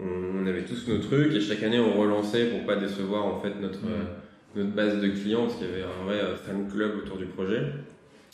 [0.00, 3.60] on, avait tous nos trucs et chaque année on relançait pour pas décevoir en fait
[3.60, 3.80] notre,
[4.56, 7.62] notre base de clients parce qu'il y avait un vrai fan club autour du projet.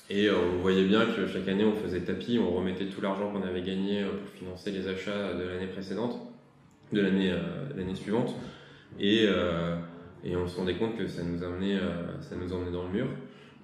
[0.09, 3.43] Et on voyait bien que chaque année on faisait tapis, on remettait tout l'argent qu'on
[3.43, 6.21] avait gagné pour financer les achats de l'année précédente,
[6.93, 7.35] de l'année
[7.75, 8.35] l'année suivante.
[9.01, 9.27] Et
[10.25, 12.91] et on se rendait compte que ça nous amenait, euh, ça nous emmenait dans le
[12.91, 13.07] mur.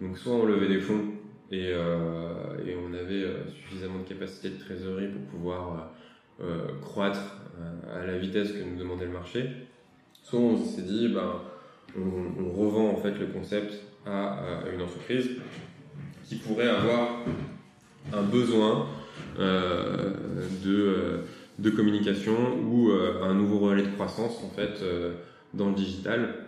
[0.01, 1.05] Donc soit on levait des fonds
[1.51, 5.91] et, euh, et on avait euh, suffisamment de capacité de trésorerie pour pouvoir
[6.81, 7.37] croître
[7.95, 9.49] à la vitesse que nous demandait le marché,
[10.25, 11.41] soit on s'est dit, ben,
[11.97, 13.75] on, revend en fait le concept
[14.07, 15.31] à, une entreprise
[16.25, 17.21] qui pourrait avoir
[18.13, 18.89] un besoin
[19.39, 21.21] de,
[21.61, 24.83] de communication ou un nouveau relais de croissance en fait
[25.55, 26.42] dans le digital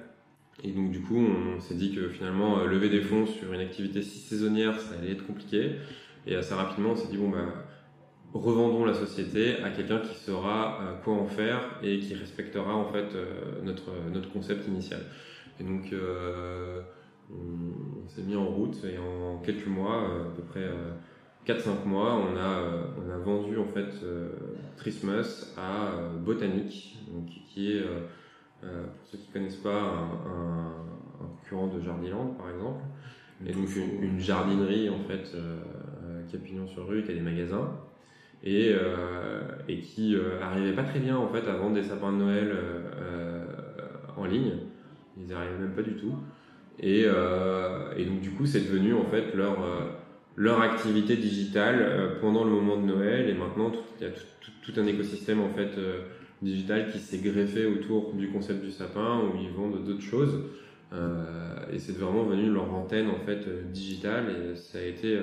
[0.62, 3.61] et donc du coup, on s'est dit que finalement, euh, lever des fonds sur une
[3.61, 5.73] activité si saisonnière, ça allait être compliqué.
[6.27, 7.67] Et assez rapidement, on s'est dit, bon, bah,
[8.33, 12.87] revendons la société à quelqu'un qui saura euh, quoi en faire et qui respectera en
[12.87, 15.01] fait euh, notre, notre concept initial.
[15.61, 15.95] Et donc,
[17.31, 20.69] on, s'est mis en route et en quelques mois, à peu près
[21.47, 24.05] 4-5 mois, on a, on a vendu en fait
[24.77, 25.93] Trismus à
[26.25, 27.85] Botanique, donc, qui est
[28.64, 30.72] euh, pour ceux qui ne connaissent pas, un,
[31.18, 32.83] concurrent de Jardiland par exemple.
[33.46, 35.59] Et donc une, jardinerie en fait euh,
[36.05, 37.72] euh, qui a pignon sur rue, qui a des magasins
[38.42, 38.74] et,
[39.68, 42.53] et qui arrivait pas très bien en fait à vendre des sapins de Noël
[44.18, 44.53] en ligne.
[45.16, 46.14] Ils n'arrivaient même pas du tout.
[46.79, 49.57] Et, et, donc du coup c'est devenu en fait leur
[50.37, 54.12] leur activité digitale pendant le moment de Noël et maintenant il y a
[54.62, 55.70] tout, un écosystème en fait
[56.44, 60.44] digital qui s'est greffé autour du concept du sapin où ils vendent d'autres choses.
[60.92, 65.18] Euh, et c'est vraiment venu leur antenne en fait euh, digitale et ça a été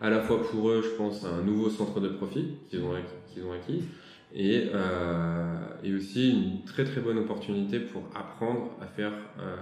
[0.00, 2.92] à la fois pour eux, je pense, un nouveau centre de profit qu'ils ont,
[3.32, 3.82] qu'ils ont acquis,
[4.34, 9.56] et, euh, et aussi une très très bonne opportunité pour apprendre à faire euh,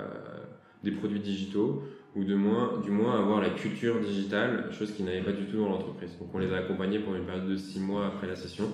[0.83, 1.83] des produits digitaux
[2.17, 5.59] ou de moins, du moins avoir la culture digitale, chose qu'ils n'avaient pas du tout
[5.59, 6.17] dans l'entreprise.
[6.19, 8.69] Donc on les a accompagnés pendant une période de six mois après la session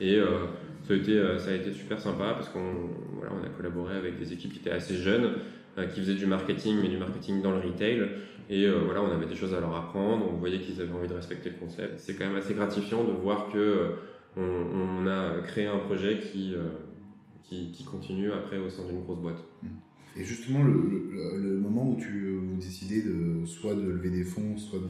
[0.00, 0.46] et euh,
[0.88, 4.32] ça, a été, euh, ça a été super sympa parce qu'on a collaboré avec des
[4.32, 5.34] équipes qui étaient assez jeunes,
[5.76, 8.08] euh, qui faisaient du marketing mais du marketing dans le retail
[8.48, 11.08] et euh, voilà, on avait des choses à leur apprendre, on voyait qu'ils avaient envie
[11.08, 11.98] de respecter le concept.
[11.98, 13.96] C'est quand même assez gratifiant de voir que
[14.36, 16.54] on, a créé un projet qui,
[17.84, 19.44] continue après au sein d'une grosse boîte.
[20.16, 24.86] Et justement, le, moment où tu vous de soit de lever des fonds, soit de,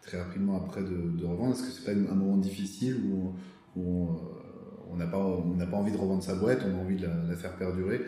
[0.00, 3.34] très rapidement après de, de revendre, est-ce que c'est pas un moment difficile où,
[3.78, 4.08] où
[4.92, 7.14] on n'a pas, on pas envie de revendre sa boîte, on a envie de la,
[7.28, 8.00] la faire perdurer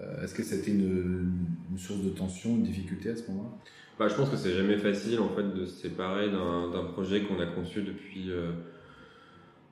[0.00, 3.50] euh, Est-ce que c'était une, une, source de tension, une difficulté à ce moment-là?
[3.98, 7.40] Bah, Je pense que c'est jamais facile en fait de se séparer d'un projet qu'on
[7.40, 8.30] a conçu depuis.
[8.30, 8.52] Euh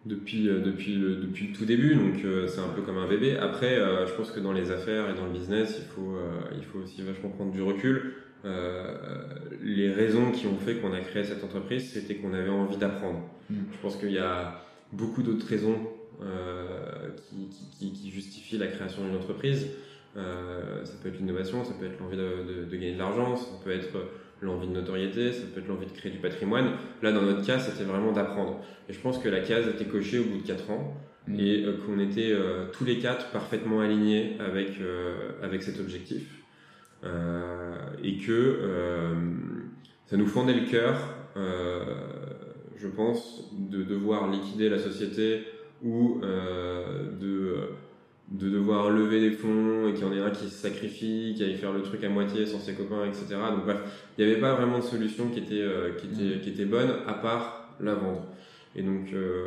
[0.05, 3.37] depuis, euh, depuis, le, depuis le tout début, donc c'est un peu comme un bébé.
[3.39, 6.17] Après, je pense que dans les affaires et dans le business, il faut,
[6.57, 8.15] il faut aussi vachement prendre du recul.
[9.65, 13.19] les raisons qui ont fait qu'on a créé cette entreprise, c'était qu'on avait envie d'apprendre.
[13.51, 13.57] Mmh.
[13.73, 15.77] Je pense qu'il y a beaucoup d'autres raisons
[17.17, 17.49] qui,
[17.79, 19.69] qui, qui, justifient la création d'une entreprise.
[20.15, 23.51] ça peut être l'innovation, ça peut être l'envie de, de, de, gagner de l'argent, ça
[23.65, 23.99] peut être
[24.43, 26.73] l'envie de notoriété, ça peut être l'envie de créer du patrimoine.
[27.03, 28.61] Là, dans notre cas, c'était vraiment d'apprendre.
[28.89, 30.95] Et je pense que la case était cochée au bout de 4 ans
[31.27, 31.41] mmh.
[31.41, 36.43] et euh, qu'on était euh, tous les quatre parfaitement alignés avec, euh, avec cet objectif.
[37.05, 39.15] Euh, et que euh,
[40.07, 40.99] ça nous fendait le cœur,
[42.77, 45.43] je pense, de devoir liquider la société
[45.87, 47.71] ou de
[48.29, 51.45] de devoir lever des fonds et qu'il y en ait un qui se sacrifie, qui
[51.45, 53.27] aille faire le truc à moitié sans ses copains, etc.
[53.55, 53.79] Donc bref,
[54.19, 56.91] il n'y avait pas vraiment de solution qui était, euh, qui, était, qui était bonne
[57.07, 58.27] à part la vendre.
[58.75, 59.47] Et donc euh,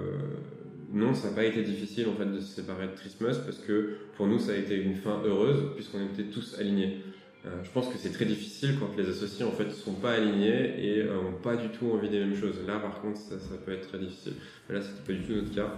[0.93, 3.97] non, ça n'a pas été difficile en fait de se séparer de Christmas parce que
[4.15, 7.01] pour nous ça a été une fin heureuse puisqu'on était tous alignés.
[7.45, 10.73] Euh, je pense que c'est très difficile quand les associés en fait sont pas alignés
[10.77, 12.59] et euh, ont pas du tout envie des mêmes choses.
[12.65, 14.33] Là par contre ça, ça peut être très difficile.
[14.67, 15.75] Mais là c'était pas du tout notre cas.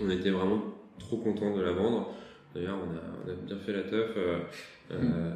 [0.00, 0.62] On était vraiment
[0.98, 2.14] trop contents de la vendre.
[2.54, 4.38] D'ailleurs, on a, on a, bien fait la teuf euh,
[4.90, 5.32] euh,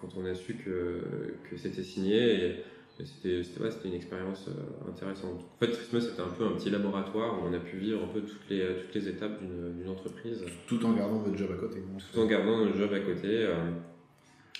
[0.00, 1.00] quand on a su que,
[1.48, 2.44] que c'était signé.
[2.44, 2.64] Et,
[3.02, 5.40] c'était ouais, une expérience euh, intéressante.
[5.40, 8.08] En fait, Christmas, c'était un peu un petit laboratoire où on a pu vivre un
[8.08, 10.44] peu toutes les, toutes les étapes d'une entreprise.
[10.66, 11.78] Tout en gardant votre job à côté.
[12.12, 13.48] Tout en gardant notre job à côté.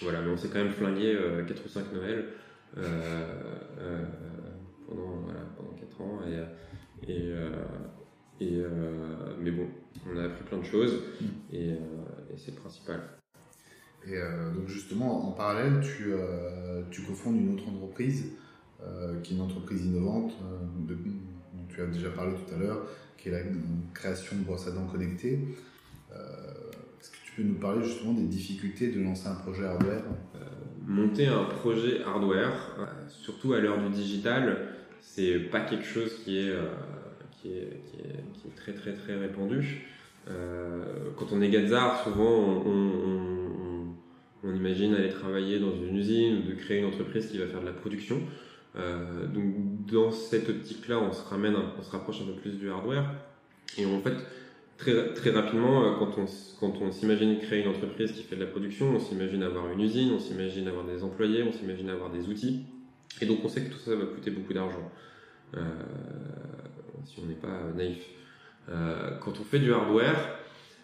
[0.03, 2.25] Voilà, mais on s'est quand même flingué euh, 4 ou 5 Noël
[4.87, 6.21] pendant, voilà, pendant 4 ans.
[7.07, 7.35] Et, et,
[8.41, 8.63] et
[9.41, 9.67] mais bon,
[10.11, 11.25] on a appris plein de choses mm.
[11.53, 11.77] et, euh,
[12.33, 13.01] et c'est le principal.
[14.07, 18.33] Et euh, donc justement, en parallèle, tu, euh, tu cofondes une autre entreprise
[18.83, 22.59] euh, qui est une entreprise innovante euh, de, dont tu as déjà parlé tout à
[22.59, 22.87] l'heure,
[23.19, 23.43] qui est la
[23.93, 25.39] création de brosses à dents connectées.
[26.11, 30.03] Est-ce que tu peux nous parler justement des difficultés de lancer un projet hardware?
[30.87, 32.77] Monter un projet hardware,
[33.09, 34.69] surtout à l'heure du digital,
[35.01, 36.53] c'est pas quelque chose qui est
[37.41, 39.87] qui est, très très très répandu.
[40.29, 40.85] Euh,
[41.17, 42.91] quand on est Gazar, souvent on,
[44.55, 47.67] imagine aller travailler dans une usine ou de créer une entreprise qui va faire de
[47.67, 48.21] la production.
[48.77, 49.45] Euh, donc
[49.91, 53.11] dans cette optique-là, on se ramène, on se rapproche un peu plus du hardware.
[53.79, 54.15] Et en fait,
[54.77, 56.27] très, très rapidement, euh, quand on,
[56.59, 59.81] quand on s'imagine créer une entreprise qui fait de la production, on s'imagine avoir une
[59.81, 62.65] usine, on s'imagine avoir des employés, on s'imagine avoir des outils.
[63.21, 64.91] Et donc on sait que tout ça va coûter beaucoup d'argent.
[65.57, 65.61] Euh,
[67.05, 67.99] si on n'est pas naïf.
[68.69, 70.39] Euh, quand on fait du hardware,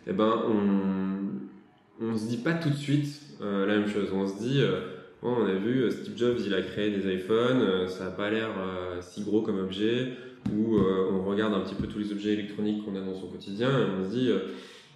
[0.07, 1.27] eh ben, on
[1.99, 4.11] on se dit pas tout de suite euh, la même chose.
[4.13, 4.81] On se dit, euh,
[5.23, 8.51] bon, on a vu Steve Jobs, il a créé des iPhones, ça a pas l'air
[9.01, 10.13] si gros comme objet.
[10.53, 13.69] Ou on regarde un petit peu tous les objets électroniques qu'on a dans son quotidien
[13.69, 14.31] et on se dit,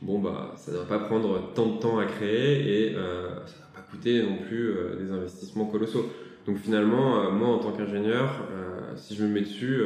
[0.00, 3.80] bon bah, ça ne va pas prendre tant de temps à créer et ça va
[3.80, 6.08] pas coûter non plus des investissements colossaux.
[6.46, 8.46] Donc finalement, moi en tant qu'ingénieur,
[8.94, 9.82] si je me mets dessus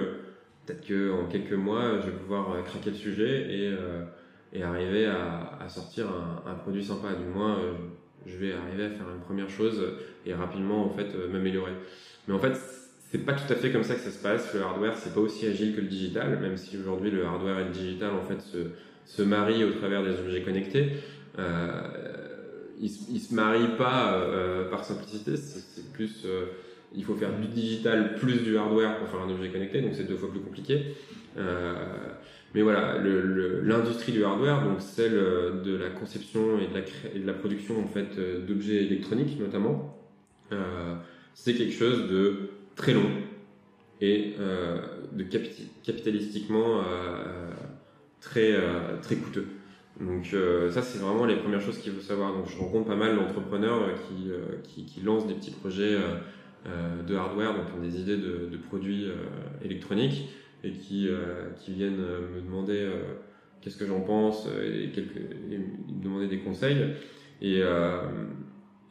[0.65, 4.05] peut-être qu'en quelques mois, je vais pouvoir euh, craquer le sujet et, euh,
[4.53, 7.15] et arriver à, à sortir un, un, produit sympa.
[7.15, 7.73] Du moins, euh,
[8.27, 9.83] je vais arriver à faire une première chose
[10.25, 11.73] et rapidement en fait m'améliorer.
[12.27, 12.55] Mais en fait,
[13.11, 14.55] c'est pas tout à fait comme ça que ça se passe.
[14.55, 17.65] Le hardware, c'est pas aussi agile que le digital, même si aujourd'hui le hardware et
[17.65, 18.59] le digital en fait se,
[19.05, 20.93] se marient au travers des objets connectés.
[21.39, 21.81] Euh,
[22.81, 26.27] ils, ils se marient pas euh, par simplicité, c'est plus
[26.97, 30.07] il faut faire du digital plus du hardware pour faire un objet connecté, donc c'est
[30.07, 30.95] deux fois plus compliqué.
[31.37, 31.75] Euh,
[32.55, 36.69] mais voilà, l'industrie du hardware, donc celle de la conception et
[37.19, 38.17] de la, production en fait
[38.47, 39.99] d'objets électroniques notamment,
[40.53, 40.95] euh,
[41.35, 43.11] c'est quelque chose de très long
[44.01, 44.35] et
[45.13, 45.25] de
[45.85, 46.83] capitalistiquement
[48.21, 48.55] très,
[49.03, 49.47] très coûteux.
[50.01, 50.27] Donc
[50.71, 52.35] ça, c'est vraiment les premières choses qu'il faut savoir.
[52.35, 54.31] Donc je rencontre pas mal d'entrepreneurs qui,
[54.63, 55.97] qui, qui, lancent des petits projets
[56.65, 59.07] de hardware, donc ont des idées de, de produits
[59.63, 60.29] électroniques
[60.63, 61.09] et qui,
[61.59, 62.91] qui viennent me demander
[63.61, 66.95] qu'est-ce que j'en pense et, quelques, et, me demander des conseils.
[67.43, 67.63] Et,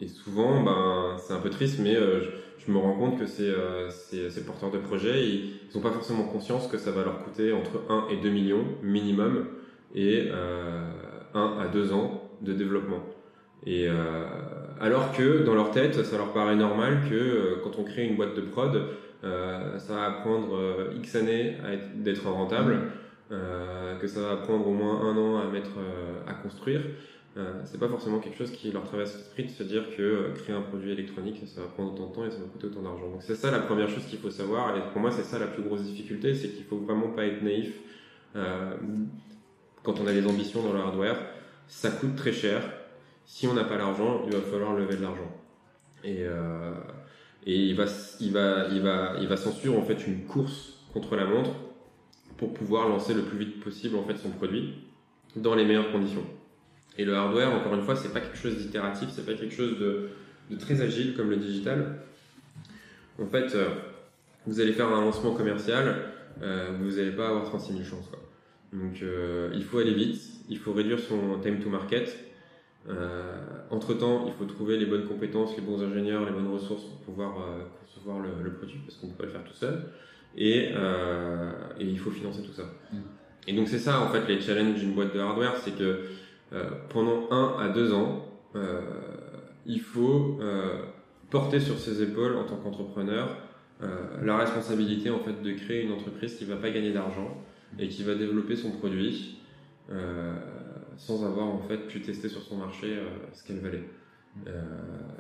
[0.04, 2.22] et souvent, ben, c'est un peu triste, mais euh,
[2.58, 6.24] je, me rends compte que ces, euh, ces, porteurs de projets, ils n'ont pas forcément
[6.24, 9.48] conscience que ça va leur coûter entre 1 et 2 millions minimum
[9.96, 10.90] et 1 euh,
[11.34, 13.00] à 2 ans de développement.
[13.66, 13.88] Et
[14.80, 18.36] alors que dans leur tête, ça leur paraît normal que quand on crée une boîte
[18.36, 18.82] de prod,
[19.22, 21.58] ça va prendre X années
[21.96, 22.78] d'être rentable,
[23.30, 25.72] que ça va prendre au moins un an à mettre
[26.28, 26.82] à construire.
[27.36, 30.34] Euh, c'est pas forcément quelque chose qui leur traverse l'esprit de se dire que euh,
[30.36, 32.84] créer un produit électronique, ça va prendre autant de temps et ça va coûter autant
[32.84, 33.10] d'argent.
[33.10, 34.78] Donc c'est ça la première chose qu'il faut savoir.
[34.78, 37.42] Et pour moi, c'est ça la plus grosse difficulté, c'est qu'il faut vraiment pas être
[37.42, 37.74] naïf
[38.36, 38.76] euh,
[39.82, 41.18] quand on a des ambitions dans le hardware.
[41.68, 42.62] Ça coûte très cher.
[43.26, 45.32] Si on n'a pas l'argent, il va falloir lever de l'argent.
[46.04, 46.26] Et,
[47.46, 47.86] et il va,
[48.20, 51.52] il en fait une course contre la montre
[52.38, 54.74] pour pouvoir lancer le plus vite possible en fait son produit
[55.36, 56.26] dans les meilleures conditions.
[56.98, 59.80] Et le hardware, encore une fois, c'est pas quelque chose d'itératif, c'est pas quelque chose
[59.80, 60.10] de,
[60.58, 62.02] très agile comme le digital.
[63.20, 63.70] En fait, euh,
[64.46, 65.96] vous allez faire un lancement commercial,
[66.42, 68.10] euh, vous n'allez pas avoir 36 000 chances.
[68.72, 72.16] Donc, euh, il faut aller vite, il faut réduire son time to market.
[73.70, 76.98] Entre temps, il faut trouver les bonnes compétences, les bons ingénieurs, les bonnes ressources pour
[77.00, 77.34] pouvoir
[77.82, 79.84] concevoir le, produit, parce qu'on ne peut pas le faire tout seul.
[80.36, 80.70] Et,
[81.80, 82.64] et, il faut financer tout ça.
[82.92, 82.98] Mm.
[83.48, 86.02] Et donc, c'est ça, en fait, les challenges d'une boîte de hardware, c'est que
[86.54, 88.26] euh, pendant un à deux ans,
[88.56, 88.82] euh,
[89.66, 90.84] il faut euh,
[91.32, 93.38] porter sur ses épaules en tant qu'entrepreneur
[94.22, 97.36] la responsabilité en fait de créer une entreprise qui va pas gagner d'argent
[97.78, 99.40] et qui va développer son produit
[100.98, 102.98] sans avoir en fait pu tester sur son marché
[103.34, 103.84] ce qu'elle valait.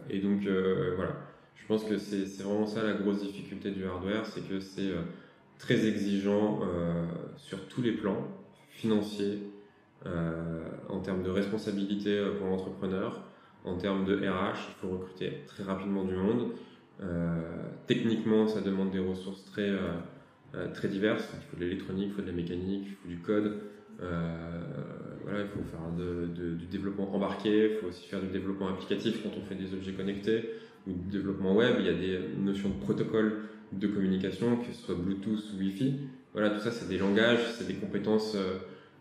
[0.09, 0.47] et donc
[0.95, 1.15] voilà,
[1.55, 4.91] je pense que c'est vraiment ça la grosse difficulté du hardware, c'est que c'est
[5.59, 6.61] très exigeant
[7.37, 8.27] sur tous les plans,
[8.69, 9.39] financiers,
[10.05, 10.59] euh,
[10.89, 13.21] en termes de responsabilité euh, pour l'entrepreneur,
[13.63, 16.51] en termes de RH, il faut recruter très rapidement du monde.
[17.01, 17.39] Euh,
[17.87, 19.71] techniquement, ça demande des ressources très,
[20.73, 21.29] très diverses.
[21.33, 23.61] Il faut de l'électronique, il faut de la mécanique, il faut du code.
[25.23, 29.29] Voilà, il faut faire du développement embarqué, il faut aussi faire du développement applicatif quand
[29.37, 30.49] on fait des objets connectés
[30.87, 31.75] ou du développement web.
[31.79, 35.95] Il y a des notions de protocole de communication, que ce soit Bluetooth ou Wi-Fi.
[36.33, 38.35] Voilà, tout ça, c'est des langages, c'est des compétences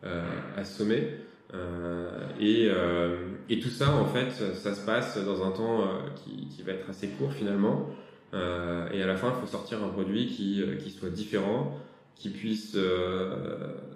[0.05, 0.25] euh,
[0.57, 1.09] assommer.
[1.55, 3.17] Euh, et, euh,
[3.49, 7.09] et, tout ça, en fait, ça se passe dans un temps qui, va être assez
[7.09, 7.89] court finalement.
[8.33, 11.79] et à la fin, il faut sortir un produit qui soit différent,
[12.15, 12.77] qui puisse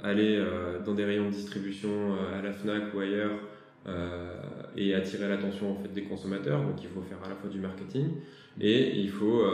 [0.03, 0.45] aller
[0.85, 3.33] dans des rayons de distribution à la Fnac ou ailleurs
[4.77, 6.61] et attirer l'attention en fait des consommateurs.
[6.63, 8.09] Donc il faut faire à la fois du marketing
[8.61, 9.45] et il faut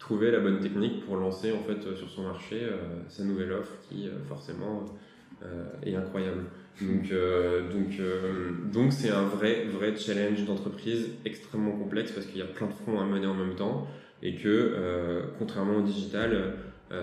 [0.00, 2.66] trouver la bonne technique pour lancer en fait sur son marché
[3.08, 4.84] sa nouvelle offre qui forcément
[5.44, 6.44] euh, est incroyable.
[6.80, 12.38] Donc, euh, donc, euh, donc c'est un vrai, vrai challenge d'entreprise extrêmement complexe parce qu'il
[12.38, 13.88] y a plein de fronts à mener en même temps
[14.22, 16.54] et que, contrairement au digital,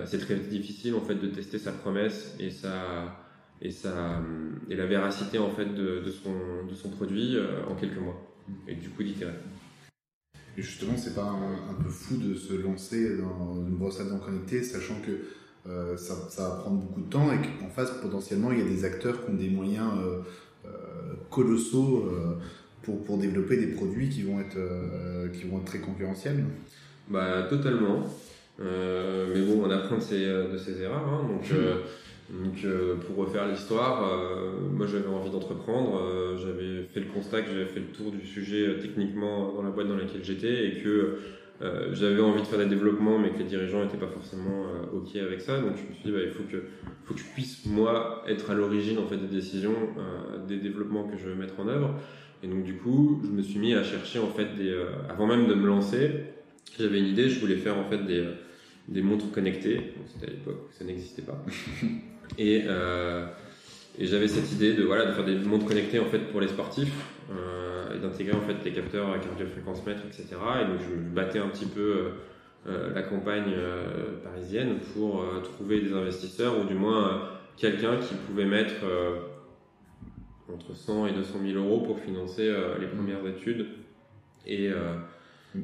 [0.06, 3.16] c'est très difficile en fait de tester sa promesse et sa
[3.60, 4.20] et sa
[4.68, 6.32] et la véracité en fait de, de son
[6.68, 7.36] de son produit
[7.68, 8.20] en quelques mois
[8.68, 9.34] et du coup d'itérer.
[10.56, 14.04] Et justement, c'est pas un, un, peu fou de se lancer dans une brosse à
[14.04, 15.12] dents connectée, sachant que
[15.68, 18.64] euh, ça, ça, va prendre beaucoup de temps et qu'en face, potentiellement, il y a
[18.64, 20.20] des acteurs qui ont des moyens euh,
[20.66, 20.68] euh,
[21.30, 22.10] colossaux
[22.82, 24.58] pour, pour développer des produits qui vont être,
[25.32, 26.44] qui vont être très concurrentiels.
[27.08, 28.06] Bah, totalement.
[28.60, 31.06] Mais bon, on apprend de ses, de ses erreurs.
[31.08, 31.52] Hein, donc,
[32.30, 34.06] donc pour refaire l'histoire,
[34.72, 36.36] moi j'avais envie d'entreprendre.
[36.36, 39.88] j'avais fait le constat que j'avais fait le tour du sujet techniquement dans la boîte
[39.88, 41.18] dans laquelle j'étais et que
[41.62, 44.96] euh, j'avais envie de faire des développements, mais que les dirigeants n'étaient pas forcément euh,
[44.96, 45.60] OK avec ça.
[45.60, 46.64] Donc je me suis dit, bah, il faut que,
[47.04, 51.04] faut que je puisse, moi, être à l'origine en fait, des décisions, euh, des développements
[51.04, 51.94] que je veux mettre en œuvre.
[52.42, 54.74] Et donc du coup, je me suis mis à chercher, en fait, des,
[55.10, 56.10] avant même de me lancer,
[56.78, 58.24] j'avais une idée, je voulais faire en fait des,
[58.88, 59.94] des montres connectées.
[60.06, 61.42] C'était à l'époque où ça n'existait pas.
[62.38, 62.62] Et,
[63.98, 66.46] et j'avais cette idée de, voilà, de faire des montres connectées en fait, pour les
[66.46, 66.94] sportifs
[67.94, 70.26] et d'intégrer en fait les capteurs à cardiofréquence mètre, etc.
[70.62, 72.10] Et donc je me battais un petit peu euh,
[72.68, 78.44] euh, la campagne euh, parisienne pour trouver des investisseurs ou du moins quelqu'un qui pouvait
[78.44, 78.84] mettre
[80.52, 83.66] entre 100 et 200 000 euros pour financer les premières études
[84.46, 84.70] et,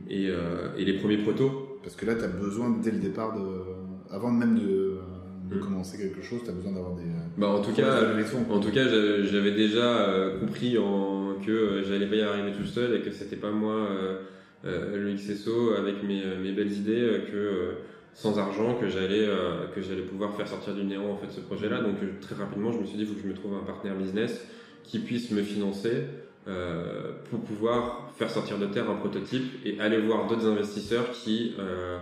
[0.09, 1.66] et, et, les premiers protos.
[1.87, 3.33] Parce que là, tu as besoin dès le départ
[4.11, 4.97] avant même de,
[5.49, 7.05] de commencer quelque chose, tu as besoin d'avoir des.
[7.39, 8.01] Bah, en tout cas,
[8.51, 8.89] en tout cas,
[9.23, 13.53] j'avais déjà compris en, que j'allais pas y arriver tout seul et que c'était pas
[13.53, 13.89] moi
[14.65, 17.75] le XSO avec mes, mes belles idées que
[18.15, 19.29] sans argent que j'allais
[19.73, 22.73] que j'allais pouvoir faire sortir du néant en fait ce projet là donc très rapidement
[22.73, 24.45] je me suis dit il faut que je me trouve un partenaire business
[24.83, 26.05] qui puisse me financer
[26.49, 31.57] euh, pour pouvoir faire sortir de terre un prototype et aller voir d'autres investisseurs qui
[31.59, 31.99] euh,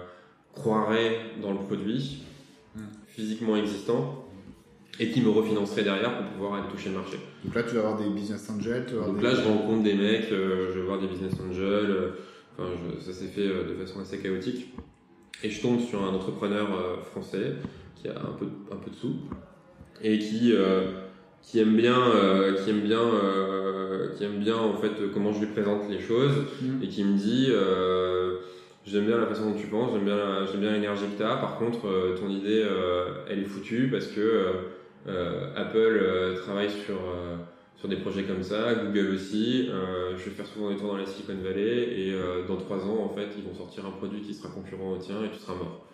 [0.53, 2.25] croiraient dans le produit
[2.77, 2.83] hmm.
[3.07, 4.27] physiquement existant
[5.01, 7.17] et qui me refinanceraient derrière pour pouvoir aller toucher le marché.
[7.43, 10.71] Donc là, tu vas avoir des business angels Donc là, je rencontre des mecs, euh,
[10.75, 12.13] je vais voir des business angels.
[12.59, 12.69] enfin,
[13.01, 14.75] ça s'est fait de façon assez chaotique.
[15.43, 17.55] Et je tombe sur un entrepreneur français
[17.97, 19.17] qui a un peu, un peu de sous
[20.03, 20.53] et qui
[21.47, 25.41] qui aime bien, euh, qui aime bien, euh, qui aime bien en fait comment je
[25.41, 26.83] lui présente les choses mm.
[26.83, 28.39] et qui me dit euh,
[28.85, 31.37] j'aime bien la façon dont tu penses, j'aime bien, j'aime bien l'énergie que tu as.
[31.37, 31.81] Par contre,
[32.19, 32.67] ton idée,
[33.29, 34.47] elle est foutue parce que
[35.57, 36.97] Apple travaille sur
[37.77, 39.69] sur des projets comme ça, Google aussi.
[40.17, 42.15] je vais faire souvent des tours dans la Silicon Valley et
[42.47, 45.17] dans trois ans, en fait, ils vont sortir un produit qui sera concurrent au tien
[45.25, 45.87] et tu seras mort.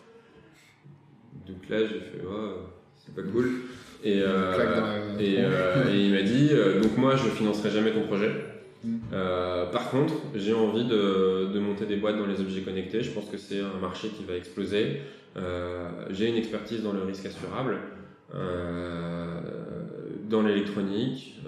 [1.47, 3.51] Donc là, j'ai fait, oh, c'est pas cool.
[4.03, 4.55] Et, euh,
[5.21, 8.31] euh, et, il m'a dit, euh, donc moi je financerai jamais ton projet.
[8.83, 8.99] Mm.
[9.73, 13.03] par contre, j'ai envie de, de, monter des boîtes dans les objets connectés.
[13.03, 15.03] Je pense que c'est un marché qui va exploser.
[16.11, 17.77] j'ai une expertise dans le risque assurable,
[20.31, 21.41] dans l'électronique,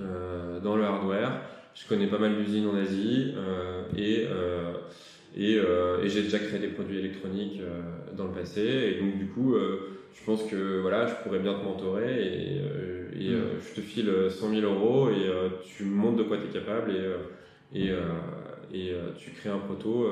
[0.63, 1.41] dans le hardware.
[1.75, 3.33] Je connais pas mal d'usines en Asie
[3.97, 4.27] et,
[5.39, 7.63] et, et j'ai déjà créé des produits électroniques
[8.15, 8.61] dans le passé.
[8.61, 9.57] Et donc du coup,
[10.15, 13.35] je pense que voilà, je pourrais bien te mentorer et, euh, et mm.
[13.35, 16.51] euh, je te file 100 000 euros et euh, tu montres de quoi tu es
[16.51, 16.93] capable
[17.75, 17.91] et, et,
[18.75, 20.07] et tu crées un proto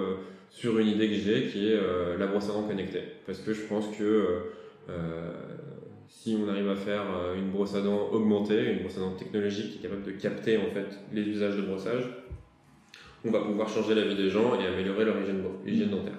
[0.50, 1.78] sur une idée que j'ai qui est
[2.18, 3.02] la brosse à dents connectée.
[3.26, 4.40] Parce que je pense que
[6.08, 7.04] si on arrive à faire
[7.36, 10.56] une brosse à dents augmentée, une brosse à dents technologique qui est capable de capter
[10.56, 12.04] en fait les usages de brossage,
[13.26, 15.16] on va pouvoir changer la vie des gens et améliorer leur
[15.66, 16.18] hygiène, dentaire.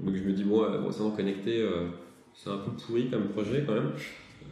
[0.00, 1.66] Donc je me dis, moi, brosse à dents connectée,
[2.34, 3.92] c'est un peu pourri comme projet quand même.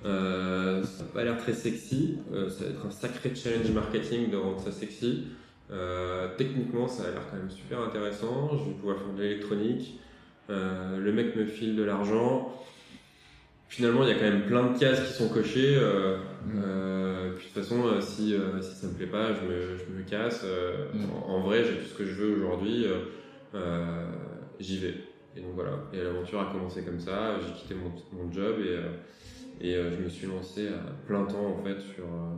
[0.04, 2.18] Euh, ça n'a pas l'air très sexy.
[2.32, 5.24] Euh, ça va être un sacré challenge marketing de rendre ça sexy.
[5.70, 8.50] Euh, techniquement, ça a l'air quand même super intéressant.
[8.52, 10.00] Je vais pouvoir faire de l'électronique.
[10.48, 12.54] le mec me file de l'argent.
[13.68, 15.78] Finalement, il y a quand même plein de cases qui sont cochées.
[16.46, 16.62] Mm.
[17.36, 20.44] puis de toute façon, si, si ça me plaît pas, je me, je me casse.
[20.94, 21.10] Mm.
[21.10, 22.86] En, en, vrai, j'ai tout ce que je veux aujourd'hui.
[24.58, 24.94] J'y vais.
[25.36, 28.68] Et donc voilà, et l'aventure a commencé comme ça, j'ai quitté mon, mon, job et,
[28.68, 28.90] euh,
[29.60, 32.34] et euh, je me suis lancé à plein temps en fait sur, euh,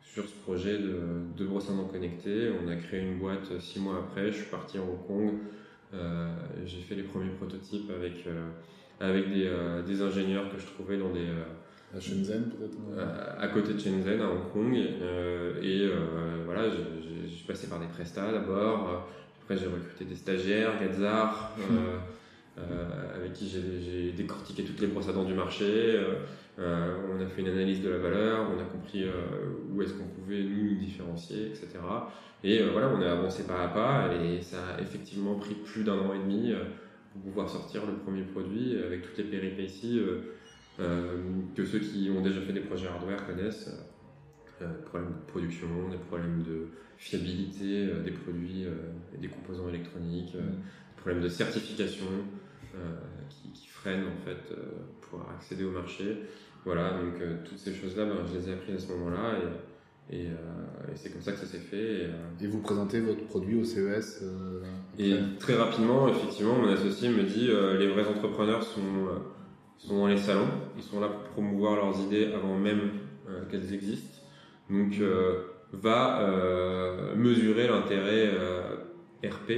[0.00, 0.98] sur ce projet de,
[1.36, 2.50] de dents connectée.
[2.62, 5.34] On a créé une boîte six mois après, je suis parti à Hong Kong,
[6.64, 8.26] j'ai fait les premiers prototypes avec,
[9.00, 9.50] avec des,
[9.86, 11.28] des, ingénieurs que je trouvais dans des...
[11.96, 12.76] à Shenzhen peut-être
[13.38, 14.74] à, côté de Shenzhen, à Hong Kong.
[14.74, 15.88] et
[16.44, 19.06] voilà, je suis passé par des prestats d'abord.
[19.48, 21.56] Après, j'ai recruté des stagiaires, Gazar,
[22.58, 25.64] euh, avec qui j'ai décortiqué toutes les brosses à dents du marché.
[25.70, 26.14] Euh,
[26.58, 29.04] euh, on a fait une analyse de la valeur, on a compris
[29.70, 31.68] où est-ce qu'on pouvait nous, nous différencier, etc.
[32.42, 35.96] Et voilà, on a avancé pas à pas et ça a effectivement pris plus d'un
[35.96, 36.52] an et demi
[37.12, 40.00] pour pouvoir sortir le premier produit avec toutes les péripéties
[40.78, 43.70] que ceux qui ont déjà fait des projets hardware connaissent.
[44.60, 48.64] Des problèmes de production, des problèmes de fiabilité des produits
[49.14, 50.38] et des composants électroniques, mmh.
[50.38, 52.06] des problèmes de certification.
[52.76, 52.94] Euh,
[53.30, 54.62] qui, qui, freinent en fait euh,
[55.00, 56.18] pour accéder au marché.
[56.64, 59.34] Voilà, donc euh, toutes ces choses-là, ben, je les ai apprises à ce moment-là
[60.10, 60.28] et, et,
[60.94, 62.08] c'est comme ça que ça s'est fait.
[62.40, 64.22] Et, vous présentez votre produit au CES
[64.98, 67.48] Et très rapidement, effectivement, mon associé me dit
[67.78, 69.08] les vrais entrepreneurs sont,
[69.78, 72.90] sont dans les salons, ils sont là pour promouvoir leurs idées avant même
[73.50, 74.15] qu'elles existent.
[74.70, 75.00] Donc,
[75.72, 78.30] va mesurer l'intérêt
[79.24, 79.52] RP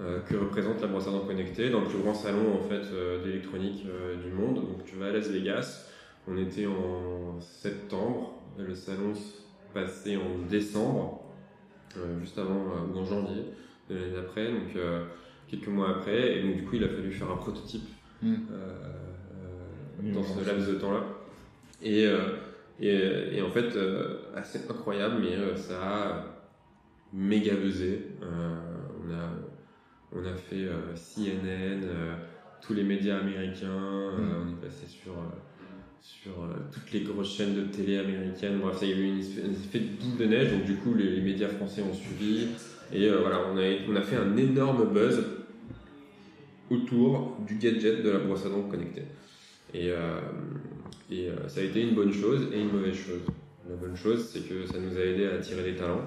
[0.00, 2.82] euh, que représente la brosse à dents connectée dans le plus grand salon en fait
[2.92, 4.56] euh, d'électronique euh, du monde.
[4.56, 5.88] Donc tu vas à Las Vegas.
[6.26, 8.34] On était en septembre.
[8.58, 9.42] Le salon se
[9.72, 11.22] passait en décembre,
[12.20, 13.42] juste avant ou en janvier
[13.88, 14.50] de l'année d'après.
[14.50, 14.76] Donc
[15.48, 16.38] quelques mois après.
[16.38, 17.88] Et donc du coup il a fallu faire un prototype
[18.22, 18.36] hmm.
[20.12, 21.04] dans ce laps de temps là.
[21.82, 22.08] Et
[22.80, 23.78] et, et, en fait,
[24.34, 26.24] assez incroyable, mais ça a
[27.12, 28.16] méga buzzé.
[28.22, 29.28] on a
[30.14, 32.14] on a fait euh, CNN, euh,
[32.60, 34.32] tous les médias américains, euh, mm.
[34.42, 35.14] on est passé sur
[36.00, 36.32] sur
[36.70, 38.58] toutes les grosses chaînes de télé américaines.
[38.60, 41.18] Bref, ça y a eu une effet de boule de neige, donc du coup, les,
[41.22, 42.48] médias français ont suivi.
[42.92, 45.24] Et voilà, on a, on a fait un énorme buzz
[46.68, 49.04] autour du gadget de la brosse à dents connectée.
[49.72, 49.90] Et,
[51.10, 53.20] et ça a été une bonne chose et une mauvaise chose.
[53.68, 56.04] La bonne chose, c'est que ça nous a aidé à attirer des talents.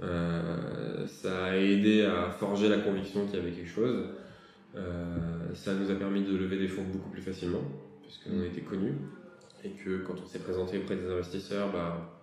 [0.00, 4.06] ça a aidé à forger la conviction qu'il y avait quelque chose.
[5.54, 7.62] ça nous a permis de lever des fonds beaucoup plus facilement,
[8.02, 8.94] puisqu'on était connus.
[9.64, 12.18] Et que quand on s'est présenté auprès des investisseurs, bah,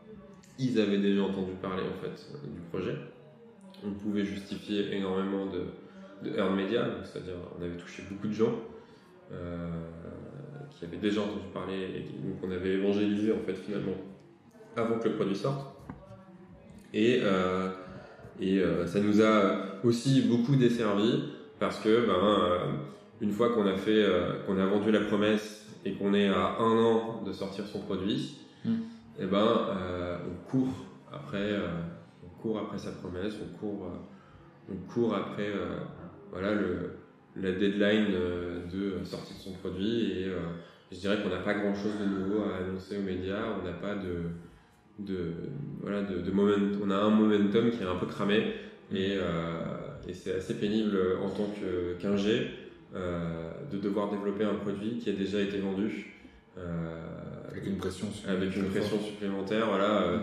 [0.57, 2.95] ils avaient déjà entendu parler en fait du projet.
[3.83, 8.55] On pouvait justifier énormément de, de media, c'est-à-dire on avait touché beaucoup de gens
[9.31, 9.67] euh,
[10.75, 13.95] qui avaient déjà entendu parler et qu'on avait évangélisé en fait finalement
[14.75, 15.73] avant que le produit sorte.
[16.93, 17.69] Et, euh,
[18.39, 21.23] et euh, ça nous a aussi beaucoup desservi
[21.59, 22.79] parce que ben,
[23.21, 24.05] une fois qu'on a fait,
[24.45, 28.39] qu'on a vendu la promesse et qu'on est à un an de sortir son produit,
[28.65, 28.73] hmm.
[28.73, 29.47] et eh ben
[30.25, 30.73] on court
[31.13, 31.53] après,
[32.25, 33.87] on court après sa promesse, on court,
[34.69, 35.53] on court après
[36.31, 36.91] voilà le,
[37.41, 40.39] la deadline euh, de sortie de son produit et euh,
[40.91, 43.73] je dirais qu'on n'a pas grand chose de nouveau à annoncer aux médias, on n'a
[43.73, 44.23] pas de,
[44.99, 45.33] de,
[45.81, 48.53] voilà, de, moment, on a un momentum qui est un peu cramé
[48.93, 49.63] et, euh,
[50.07, 51.49] et c'est assez pénible en tant
[51.99, 52.51] qu'ingé
[52.93, 56.13] de devoir développer un produit qui a déjà été vendu.
[57.51, 60.21] avec une pression avec une pression supplémentaire voilà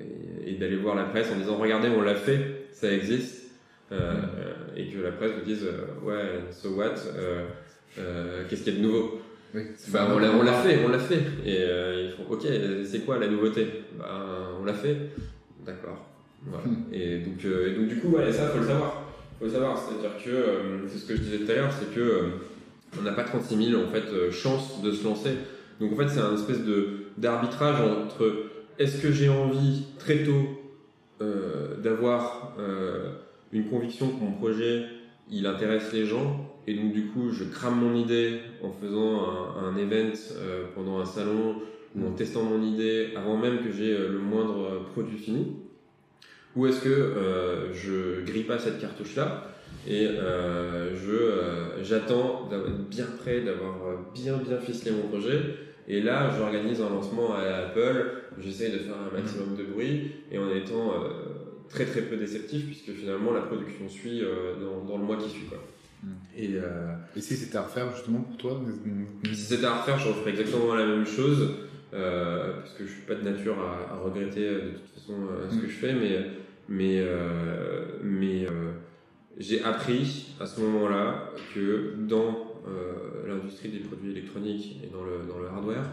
[0.00, 3.44] et, et d'aller voir la presse en disant regardez on l'a fait ça existe
[3.92, 4.22] euh,
[4.76, 8.80] et que la presse vous dise euh, ouais, so what, euh, qu'est-ce qu'il y a
[8.80, 9.20] de nouveau
[9.92, 11.22] bah, on l'a fait, on l'a fait.
[11.46, 12.44] Et ils font ok,
[12.84, 13.84] c'est quoi la nouveauté?
[13.96, 14.96] Bah, On l'a fait.
[15.64, 16.08] D'accord.
[16.44, 16.66] Voilà.
[16.66, 16.92] Hmm.
[16.92, 19.04] Et, donc, et donc, du coup, ouais, ça, faut le savoir.
[19.38, 19.78] faut le savoir.
[19.78, 22.30] C'est-à-dire que, c'est ce que je disais tout à l'heure, c'est que
[22.98, 25.36] on n'a pas 36 000 en fait, chances de se lancer.
[25.78, 28.46] Donc en fait, c'est un espèce de d'arbitrage entre
[28.80, 30.48] est-ce que j'ai envie très tôt
[31.78, 32.56] d'avoir
[33.54, 34.84] une conviction que mon projet
[35.30, 36.50] il intéresse les gens.
[36.66, 39.26] Et donc du coup je crame mon idée en faisant
[39.56, 41.56] un, event euh, pendant un salon
[41.96, 45.56] ou en testant mon idée avant même que j'ai euh, le moindre produit fini.
[46.56, 49.50] Ou est-ce que euh, je grille pas cette cartouche là
[49.86, 53.74] et je j'attends d'être bien prêt d'avoir
[54.14, 55.38] bien bien ficelé mon projet.
[55.86, 58.22] Et là j'organise un lancement à Apple.
[58.38, 60.12] J'essaie de faire un maximum de bruit.
[60.32, 60.94] Et en étant
[61.68, 64.54] très très peu déceptif puisque finalement la production suit euh,
[64.86, 65.58] dans, le mois qui suit quoi.
[66.36, 68.60] Et, euh, Et, si c'était à refaire justement pour toi
[69.32, 71.54] Si c'était à refaire, je referais exactement la même chose
[71.94, 75.14] euh, parce que je suis pas de nature à, regretter de toute façon
[75.50, 76.26] ce que je fais, mais
[76.68, 77.02] mais
[78.02, 78.46] mais
[79.38, 82.60] j'ai appris à ce moment-là que dans
[83.26, 85.84] l'industrie des produits électroniques et dans le dans le hardware,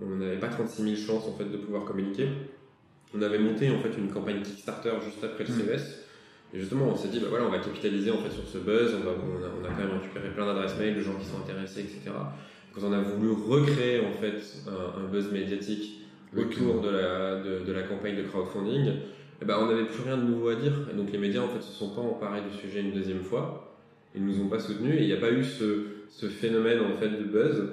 [0.00, 2.28] on n'avait pas 36 000 chances en fait de pouvoir communiquer
[3.16, 5.78] on avait monté en fait une campagne Kickstarter juste après le mm.
[5.78, 6.04] CES.
[6.52, 8.94] Et justement, on s'est dit, bah voilà, on va capitaliser en fait sur ce buzz.
[8.94, 12.12] On, a, quand même récupéré plein d'adresses mail de gens qui sont intéressés, etc.
[12.72, 16.02] Quand on a voulu recréer en fait un, buzz médiatique
[16.36, 18.92] autour de la, de, la campagne de crowdfunding,
[19.42, 20.72] eh ben, on n'avait plus rien de nouveau à dire.
[20.92, 23.76] Et donc les médias en fait se sont pas emparés du sujet une deuxième fois.
[24.14, 26.96] Ils nous ont pas soutenus et il n'y a pas eu ce, ce, phénomène en
[26.96, 27.64] fait de buzz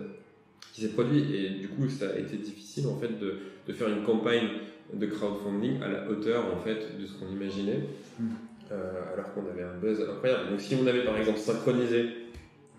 [0.73, 1.35] qui s'est produit.
[1.35, 3.37] Et du coup, ça a été difficile en fait de,
[3.67, 4.47] de faire une campagne
[4.93, 7.87] de crowdfunding à la hauteur en fait de ce qu'on imaginait,
[8.19, 8.27] hmm.
[8.71, 10.49] euh, alors qu'on avait un buzz incroyable.
[10.49, 12.09] Donc si on avait par exemple synchronisé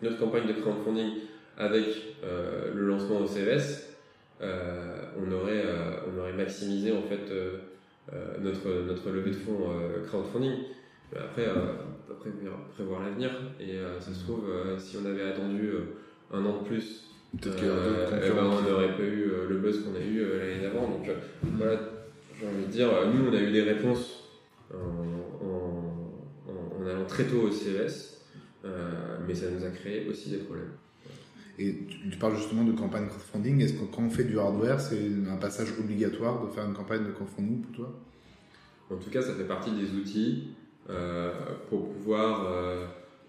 [0.02, 1.10] notre campagne de crowdfunding
[1.56, 1.86] avec
[2.24, 3.88] euh, le lancement au CES,
[4.40, 5.64] euh, on aurait
[6.12, 7.32] on aurait maximisé en fait
[8.40, 9.68] notre notre levée de fonds
[10.06, 10.52] crowdfunding.
[11.14, 12.30] Après, on peut
[12.74, 13.30] prévoir, l'avenir
[13.60, 15.70] et ça se trouve si on avait attendu
[16.32, 20.04] un an de plus Peut-être eh ben, on n'aurait pas eu le buzz qu'on a
[20.04, 20.88] eu l'année d'avant.
[20.88, 21.08] Donc
[21.56, 21.80] voilà,
[22.38, 24.28] j'ai envie de dire, nous, on a eu des réponses
[24.74, 25.12] en,
[26.86, 28.20] allant très tôt au CES,
[28.64, 30.72] euh, mais ça nous a créé aussi des problèmes.
[31.58, 33.60] Et tu, parles justement de campagne crowdfunding.
[33.60, 37.04] Est-ce que quand on fait du hardware, c'est un passage obligatoire de faire une campagne
[37.04, 38.00] de crowdfunding pour toi?
[38.90, 40.48] En tout cas, ça fait partie des outils
[40.90, 41.32] euh,
[41.68, 42.46] pour pouvoir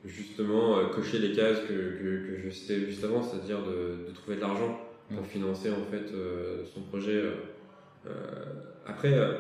[0.04, 4.42] euh, justement cocher les cases que, que, je citais juste avant, c'est-à-dire de, trouver de
[4.42, 4.80] l'argent
[5.14, 6.12] pour financer en fait
[6.74, 7.24] son projet
[8.08, 8.12] euh,
[8.86, 9.34] après, euh,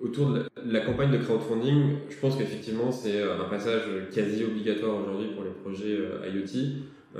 [0.00, 4.96] autour de la, campagne de crowdfunding, je pense qu'effectivement c'est euh, un passage quasi obligatoire
[5.02, 5.98] aujourd'hui pour les projets
[6.32, 7.18] IoT.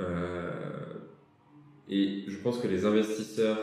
[1.89, 3.57] et je pense que les investisseurs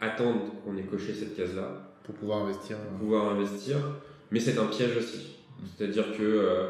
[0.00, 1.92] attendent qu'on ait coché cette case-là.
[2.04, 2.76] Pour pouvoir investir.
[2.78, 3.76] Pour pouvoir investir.
[4.30, 5.36] Mais c'est un piège aussi.
[5.60, 5.64] Mm.
[5.76, 6.68] C'est-à-dire que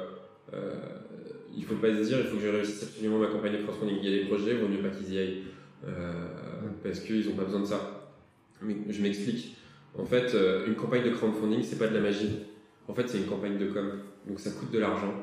[1.58, 3.98] il faut pas se dire il faut que je réussisse absolument ma campagne de crowdfunding.
[4.00, 5.42] Il y a des projets, il vaut mieux pas qu'ils y aillent.
[5.84, 5.90] Mm.
[6.82, 8.12] Parce qu'ils n'ont pas besoin de ça.
[8.62, 9.56] Mais je m'explique.
[9.96, 12.46] En fait, euh, une campagne de crowdfunding, c'est pas de la magie.
[12.86, 13.90] En fait, c'est une campagne de com.
[14.26, 15.14] Donc ça coûte de l'argent.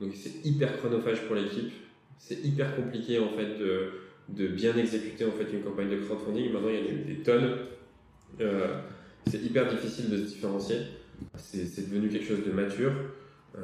[0.00, 1.72] Donc c'est hyper chronophage pour l'équipe.
[2.18, 6.52] c'est hyper compliqué en fait de, bien exécuter en fait une campagne de crowdfunding.
[6.52, 7.56] Maintenant, il y a des, tonnes.
[8.40, 8.80] Euh,
[9.26, 10.78] c'est hyper difficile de se différencier.
[11.36, 12.92] C'est devenu quelque chose de mature.
[13.56, 13.60] Euh,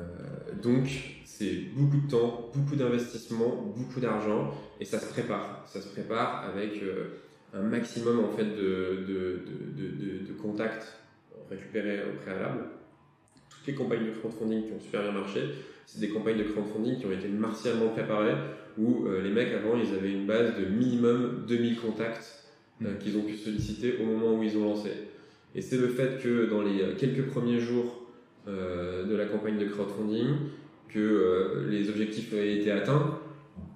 [0.63, 5.65] donc, c'est beaucoup de temps, beaucoup d'investissement, beaucoup d'argent, et ça se prépare.
[5.67, 7.21] Ça se prépare avec euh,
[7.53, 9.43] un maximum en fait de, de,
[9.77, 10.97] de, de contacts
[11.51, 12.65] récupérés au préalable.
[13.51, 15.43] Toutes les campagnes de crowdfunding qui ont super bien marché,
[15.85, 18.37] c'est des campagnes de crowdfunding qui ont été martialement préparées,
[18.79, 22.45] où euh, les mecs avant, ils avaient une base de minimum 2000 contacts
[22.83, 22.99] euh, mm.
[22.99, 24.91] qu'ils ont pu solliciter au moment où ils ont lancé.
[25.55, 28.03] Et c'est le fait que dans les quelques premiers jours
[28.47, 30.37] de la campagne de crowdfunding,
[30.89, 33.19] que les objectifs aient été atteints,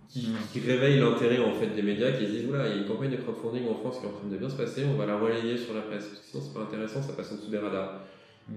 [0.09, 2.89] qui, qui réveille l'intérêt en fait des médias qui disent voilà il y a une
[2.89, 5.07] campagne de crowdfunding en France qui est en train de bien se passer on va
[5.07, 7.49] la relayer sur la presse parce que sinon c'est pas intéressant ça passe en dessous
[7.49, 8.01] des radars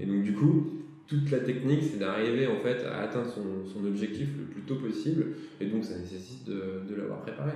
[0.01, 4.29] et donc du coup toute la technique, c'est d'arriver en fait à atteindre son, objectif
[4.37, 7.51] le plus tôt possible, et donc ça nécessite de, l'avoir préparé.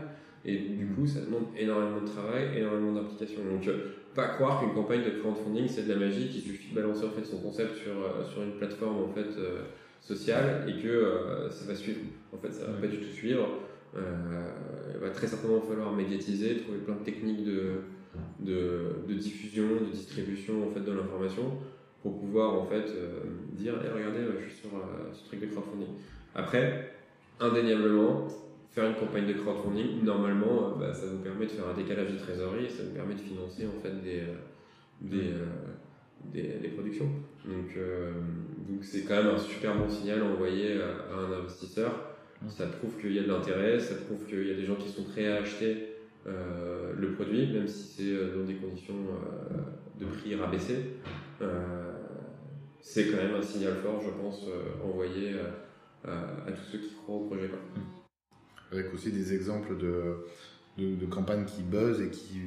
[0.45, 3.41] Et du coup, ça demande énormément de travail, énormément d'implication.
[3.51, 6.75] Donc, euh, pas croire qu'une campagne de crowdfunding c'est de la magie, qu'il suffit de
[6.75, 9.61] balancer en fait son concept sur, euh, une plateforme en fait euh,
[10.07, 11.99] sociale et que ça va suivre.
[12.33, 13.47] En fait, ça va pas du tout suivre.
[13.95, 17.81] il va très certainement falloir médiatiser, trouver plein de techniques de,
[18.39, 21.53] de, de diffusion, de distribution en fait de l'information
[22.01, 23.19] pour pouvoir en fait euh,
[23.53, 25.87] dire hey, regardez je suis sur euh, ce truc de crowdfunding
[26.35, 26.93] après
[27.39, 28.27] indéniablement
[28.71, 32.13] faire une campagne de crowdfunding normalement euh, bah, ça vous permet de faire un décalage
[32.13, 34.23] de trésorerie et ça vous permet de financer en fait des
[35.01, 35.31] des,
[36.25, 37.09] des, des, productions.
[37.45, 37.77] Donc
[38.69, 41.91] donc c'est quand même un super bon signal envoyé à, un investisseur.
[42.49, 44.89] Ça prouve qu'il y a de l'intérêt ça prouve qu'il y a des gens qui
[44.89, 45.95] sont prêts à acheter
[46.25, 48.95] le produit même si c'est dans des conditions
[49.99, 50.97] de prix rabaissés.
[51.41, 51.91] Euh,
[52.79, 55.35] c'est quand même un signal fort, je pense, euh, envoyé
[56.05, 57.49] à, tous ceux qui croient au projet.
[58.71, 60.25] Avec aussi des exemples de,
[60.77, 62.39] de, campagnes qui buzzent et qui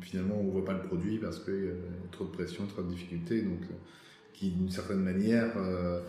[0.00, 2.88] finalement on voit pas le produit parce qu'il y a trop de pression, trop de
[2.88, 3.60] difficultés, donc
[4.32, 6.00] qui d'une certaine manière euh,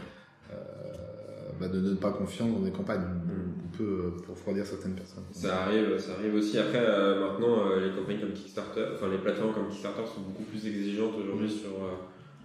[1.60, 3.02] bah, ne donnent pas confiance dans des campagnes.
[3.02, 3.54] Mm.
[3.66, 5.26] On peut refroidir certaines personnes.
[5.32, 6.58] Ça arrive, ça arrive aussi.
[6.58, 11.14] Après, maintenant, les campagnes comme Kickstarter, enfin les plateformes comme Kickstarter sont beaucoup plus exigeantes
[11.22, 11.50] aujourd'hui mm.
[11.50, 11.72] sur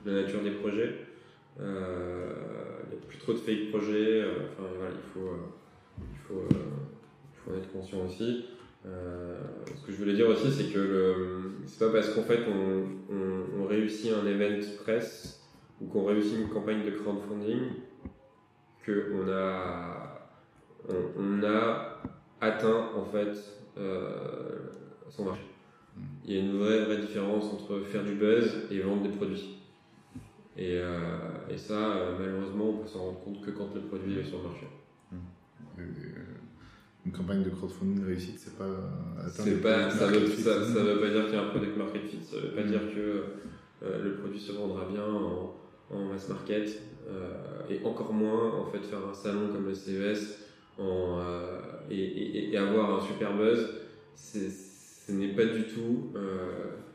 [0.04, 1.06] la nature des projets.
[1.60, 2.32] Euh,
[2.84, 4.22] il n'y a plus trop de fake projets.
[4.22, 8.46] Euh, enfin, voilà, il faut, euh, il faut, il faut en être conscient aussi.
[8.84, 13.62] Ce que je voulais dire aussi, c'est que c'est pas parce qu'en fait on, on,
[13.62, 15.42] on, réussit un event presse
[15.80, 17.60] ou qu'on réussit une campagne de crowdfunding
[18.84, 20.30] qu'on a,
[20.88, 22.00] on, on, a
[22.40, 23.34] atteint en fait
[25.10, 25.42] son marché.
[25.96, 26.02] Mm.
[26.24, 29.60] Il y a une vraie, vraie différence entre faire du buzz et vendre des produits.
[30.56, 30.98] Et, euh,
[31.48, 34.38] et ça, euh, malheureusement, on peut s'en rendre compte que quand le produit est sur
[34.38, 34.66] le marché.
[37.06, 38.64] Euh, une campagne de crowdfunding réussite, c'est pas
[39.28, 42.02] c'est pas, ça veut, ça, ça, veut pas dire qu'il y a un product market
[42.02, 42.70] fit, ça veut pas mmh.
[42.70, 43.24] dire que
[43.82, 45.56] le produit se vendra bien en,
[45.90, 46.78] en mass market,
[47.70, 50.38] et encore moins en fait faire un salon comme le CES
[50.78, 51.20] en,
[51.90, 53.66] et, et, et, avoir un super buzz,
[54.14, 56.12] ce n'est pas du tout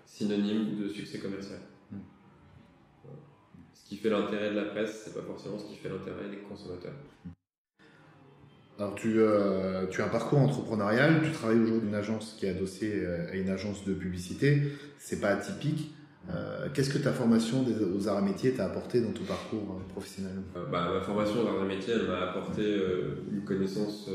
[0.05, 1.59] synonyme de succès commercial
[3.85, 6.37] ce qui fait l'intérêt de la presse, c'est pas forcément ce qui fait l'intérêt des
[6.37, 6.93] consommateurs.
[8.77, 12.45] Alors tu, euh, tu as un parcours entrepreneurial, tu travailles aujourd'hui dans une agence qui
[12.45, 14.63] est adossée euh, à une agence de publicité,
[14.97, 15.95] c'est pas atypique.
[16.29, 17.63] Euh, Qu'est-ce que ta formation
[17.95, 20.33] aux arts et métiers t'a apporté dans ton parcours professionnel?
[20.53, 22.63] Bah, Ma formation aux arts et métiers, elle m'a apporté
[23.31, 24.09] une connaissance,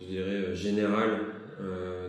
[0.00, 1.18] je dirais, générale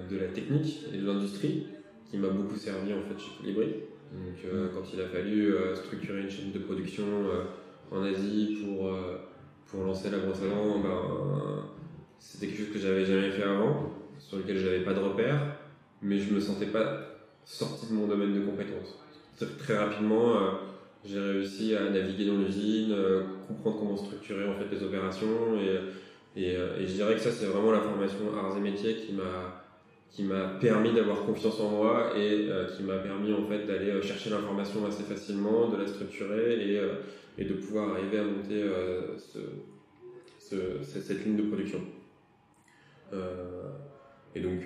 [0.10, 1.66] de la technique et de l'industrie,
[2.10, 3.74] qui m'a beaucoup servi en fait chez Colibri.
[4.14, 7.06] Donc, quand il a fallu structurer une chaîne de production
[7.90, 8.96] en Asie pour,
[9.72, 11.64] pour lancer la brosse à ben,
[12.20, 15.56] c'était quelque chose que j'avais jamais fait avant, sur lequel je n'avais pas de repères,
[16.02, 17.00] mais je me sentais pas
[17.46, 19.00] sorti de mon domaine de compétences.
[19.58, 20.36] Très rapidement,
[21.04, 22.96] j'ai réussi à naviguer dans l'usine,
[23.48, 27.46] comprendre comment structurer en fait les opérations, et, et, et je dirais que ça c'est
[27.46, 29.64] vraiment la formation arts et métiers qui m'a
[30.12, 33.92] qui m'a permis d'avoir confiance en moi et euh, qui m'a permis en fait d'aller
[33.92, 36.96] euh, chercher l'information assez facilement, de la structurer et, euh,
[37.38, 38.64] de pouvoir arriver à monter
[39.18, 39.40] ce,
[40.38, 41.80] ce, cette ligne de production.
[44.36, 44.60] et donc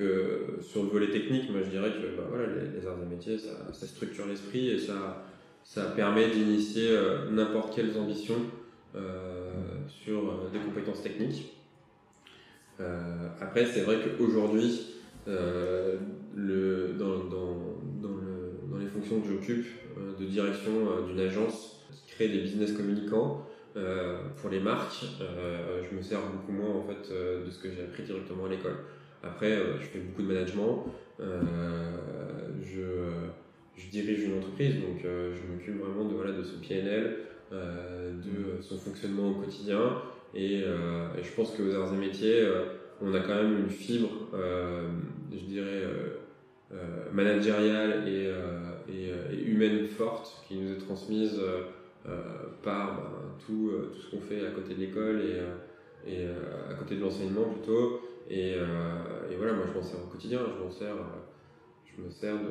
[0.60, 3.72] sur le volet technique, moi je dirais que bah, voilà, les, arts et métiers, ça,
[3.72, 7.00] structure l'esprit et ça permet d'initier
[7.32, 8.41] n'importe quelles ambitions
[9.88, 11.56] sur des compétences techniques.
[13.39, 14.95] après, c'est vrai qu'aujourd'hui,
[15.28, 15.97] euh,
[16.97, 19.65] dans, dans, dans, le, dans, les fonctions que j'occupe
[19.97, 23.47] euh, de direction euh, d'une agence qui crée des business communicants,
[24.38, 28.03] pour les marques, je me sers beaucoup moins en fait de ce que j'ai appris
[28.03, 28.78] directement à l'école.
[29.21, 30.86] Après, je fais beaucoup de management.
[32.61, 32.82] je,
[33.91, 37.17] dirige une entreprise, donc je m'occupe vraiment de, voilà, de ce PNL,
[37.51, 40.01] de son fonctionnement au quotidien.
[40.34, 40.63] Et,
[41.21, 42.47] je pense qu'aux arts et métiers,
[43.02, 45.84] on a quand même une fibre, je dirais,
[47.12, 48.32] managériale et,
[48.91, 51.39] et, et, humaine forte qui nous est transmise
[52.64, 55.22] par ben, tout, ce qu'on fait à côté de l'école
[56.08, 56.28] et,
[56.70, 58.02] à côté de l'enseignement plutôt.
[58.30, 58.56] Et,
[59.38, 60.96] voilà, moi je m'en sers au quotidien, je m'en sers,
[61.98, 62.50] me sers de,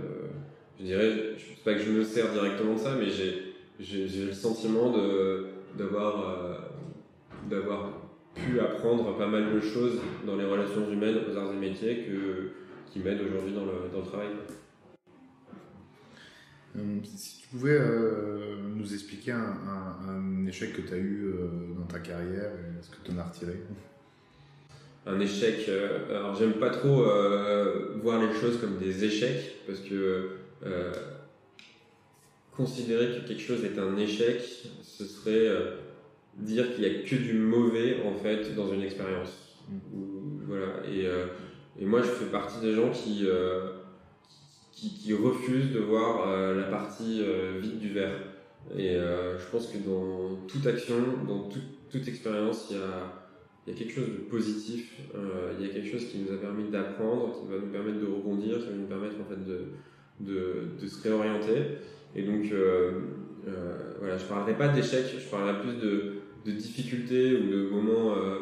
[0.79, 4.93] je dirais, je pas que je me sers directement de ça, mais j'ai le sentiment
[5.77, 6.75] d'avoir
[8.35, 12.51] pu apprendre pas mal de choses dans les relations humaines aux arts et métiers que,
[12.93, 14.29] qui m'aident aujourd'hui dans le, dans le travail.
[16.77, 19.57] Euh, si tu pouvais euh, nous expliquer un,
[20.09, 23.25] un, échec que tu as eu euh, dans ta carrière, est-ce que tu en as
[23.25, 23.61] retiré?
[25.07, 25.69] Un échec,
[26.09, 27.05] alors j'aime pas trop
[28.03, 30.31] voir les choses comme des échecs parce que
[32.57, 34.41] considérer que quelque chose est un échec,
[34.83, 35.51] ce serait
[36.39, 39.63] dire qu'il n'y a que du mauvais en fait dans une expérience.
[39.71, 40.25] Mm.
[40.47, 40.67] Voilà.
[40.91, 41.27] Et, euh,
[41.81, 43.71] et, moi, je fais partie des gens qui, euh,
[44.73, 47.23] qui, qui, refusent de voir euh, la partie
[47.61, 48.19] vide du verre.
[48.77, 50.97] Et je pense que dans toute action,
[51.29, 51.51] dans
[51.91, 55.01] toute expérience, il y a, y a quelque chose de positif,
[55.59, 58.07] il y a quelque chose qui nous a permis d'apprendre, qui va nous permettre de
[58.07, 59.67] rebondir, qui va nous permettre en fait de,
[60.21, 61.77] de, de se réorienter.
[62.17, 62.47] Et donc,
[63.99, 66.14] voilà, je parlerai pas d'échec, je parlerai plus de,
[66.45, 68.41] de difficultés ou de moments euh,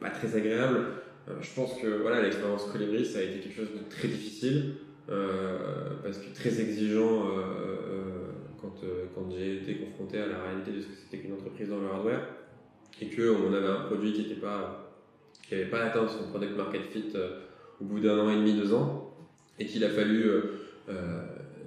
[0.00, 0.86] pas très agréables.
[1.28, 4.74] Euh, je pense que voilà, l'expérience Colibri, ça a été quelque chose de très difficile,
[5.10, 7.26] euh, parce que très exigeant
[8.60, 8.80] quand,
[9.14, 11.86] quand j'ai été confronté à la réalité de ce que c'était qu'une entreprise dans le
[11.86, 12.26] hardware,
[13.00, 14.94] et qu'on avait un produit qui n'avait pas,
[15.48, 17.12] qui pas atteint son product market fit
[17.80, 19.16] au bout d'un an et demi, deux ans,
[19.58, 20.24] et qu'il a fallu,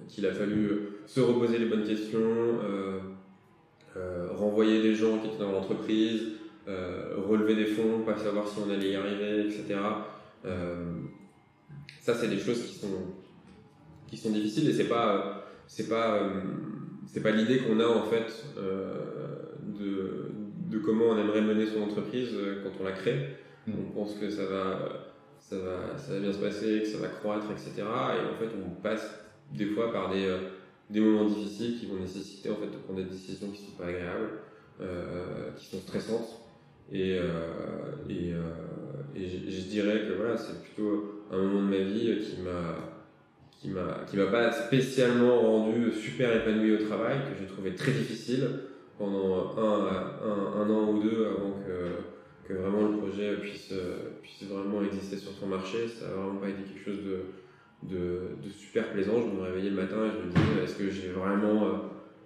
[0.08, 3.00] qu'il a fallu se reposer les bonnes questions, euh,
[4.36, 6.22] renvoyer des gens qui étaient dans l'entreprise,
[6.68, 9.76] euh, relever des fonds, pas savoir si on allait y arriver, etc.
[10.46, 10.94] Euh,
[12.02, 13.14] ça, c'est des choses qui sont,
[14.08, 16.22] qui sont difficiles et c'est pas, c'est pas,
[17.06, 18.46] c'est pas l'idée qu'on a en fait
[19.80, 20.32] de,
[20.70, 23.38] de comment on aimerait mener son entreprise quand on la crée.
[23.68, 23.74] Mm.
[23.80, 27.08] On pense que ça va, ça va, ça va bien se passer, que ça va
[27.08, 27.72] croître, etc.
[27.78, 29.20] Et en fait, on passe
[29.54, 30.36] des fois par des,
[30.90, 33.88] des moments difficiles qui vont nécessiter en fait de prendre des décisions qui sont pas
[33.88, 34.30] agréables,
[34.82, 36.42] euh, qui sont stressantes.
[36.92, 37.24] Et, euh,
[38.08, 42.42] et, euh, et je, dirais que voilà, c'est plutôt un moment de ma vie qui
[42.42, 42.94] m'a
[43.50, 47.92] qui m'a qui m'a pas spécialement rendu super épanoui au travail, que j'ai trouvé très
[47.92, 48.48] difficile
[49.00, 49.88] pendant un,
[50.24, 53.74] un, un, an ou deux avant que, que vraiment le projet puisse,
[54.22, 55.88] puisse vraiment exister sur son marché.
[55.88, 57.22] Ça n'a vraiment pas été quelque chose de,
[57.90, 59.22] de, super plaisant.
[59.22, 61.72] Je me réveillais le matin et je me disais est-ce que j'ai vraiment euh,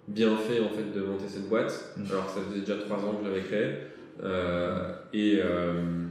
[0.08, 1.94] bien fait en fait de monter cette boîte?
[1.96, 2.04] Mm.
[2.10, 3.74] alors que ça faisait déjà trois ans que je l'avais créée.
[4.22, 6.04] Euh, et, euh,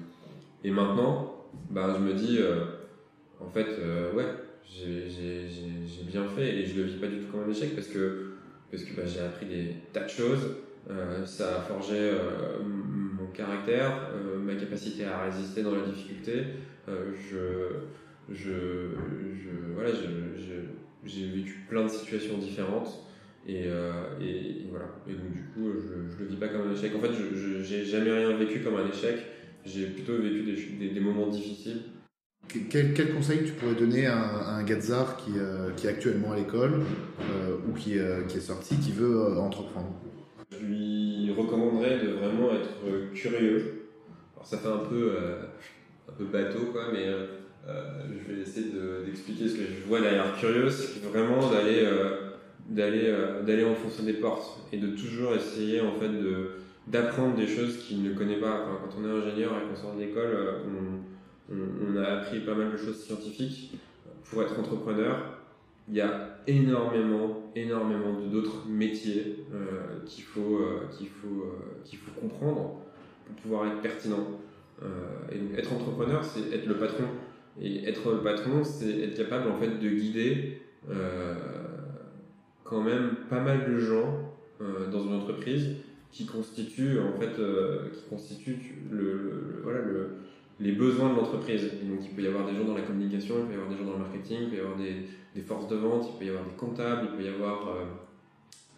[0.64, 2.40] et maintenant bah, je me dis
[3.40, 3.68] en fait
[4.16, 4.26] ouais
[4.64, 5.08] j'ai
[6.04, 6.58] bien fait.
[6.58, 8.34] Et je le vis pas du tout comme un échec parce que
[8.72, 10.56] parce que bah, j'ai appris des tas de choses.
[11.26, 12.12] Ça a forgé
[12.64, 14.10] mon caractère
[14.44, 16.46] ma capacité à résister dans la difficulté.
[16.88, 17.78] Je
[18.32, 18.92] je,
[19.34, 19.92] je voilà,
[21.06, 23.06] j'ai vécu plein de situations différentes.
[23.48, 24.86] Et, euh, et, voilà.
[25.08, 26.92] Et donc, du coup, je, je le vis pas comme un échec.
[26.96, 29.18] En fait, je j'ai jamais rien vécu comme un échec.
[29.66, 31.82] J'ai plutôt vécu des, des, moments difficiles.
[32.70, 36.38] Quel, quel, conseil tu pourrais donner à, un, Gazar qui, euh, qui, est actuellement à
[36.38, 36.82] l'école
[37.22, 39.94] euh, ou qui, qui, est sorti, qui veut entreprendre?
[40.52, 43.86] Je lui recommanderais de vraiment être curieux.
[44.36, 45.14] Alors, ça fait un peu,
[46.10, 47.28] un peu bateau, quoi, mais euh,
[47.68, 48.68] je vais essayer
[49.06, 52.32] d'expliquer ce que je vois derrière Curieux, c'est vraiment d'aller euh,
[52.68, 56.10] d'aller euh, d'aller enfoncer des portes et de toujours essayer en fait
[56.88, 58.66] d'apprendre des choses qu'il ne connaît pas.
[58.66, 60.38] quand on est ingénieur et qu'on sort de l'école,
[61.52, 63.74] on, a appris pas mal de choses scientifiques.
[64.30, 65.18] Pour être entrepreneur,
[65.88, 69.46] il y a énormément, énormément d'autres métiers
[70.06, 71.52] qu'il faut, qu'il faut,
[71.84, 72.82] qu'il faut comprendre
[73.26, 74.28] pour pouvoir être pertinent.
[75.58, 77.06] être entrepreneur, c'est être le patron
[77.62, 81.36] et être le patron, c'est être capable en fait de guider euh,
[82.64, 85.76] quand même pas mal de gens euh, dans une entreprise
[86.12, 90.10] qui constituent en fait euh, qui le, voilà, le,
[90.60, 91.64] les besoins de l'entreprise.
[91.64, 93.78] Donc il peut y avoir des gens dans la communication, il peut y avoir des
[93.78, 94.96] gens dans le marketing, il peut y avoir des,
[95.36, 97.76] des forces de vente, il peut y avoir des comptables, il peut y avoir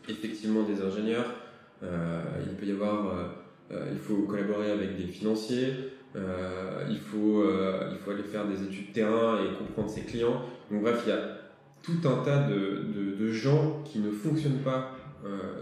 [0.10, 1.36] effectivement des ingénieurs,
[1.84, 3.36] il peut y avoir
[3.72, 5.68] il faut collaborer avec des financiers,
[6.16, 7.44] il, faut,
[7.92, 10.42] il faut aller faire des études de terrain et comprendre ses clients.
[10.70, 11.38] Donc bref, il y a
[11.82, 14.96] tout un tas de, de, de gens qui ne fonctionnent pas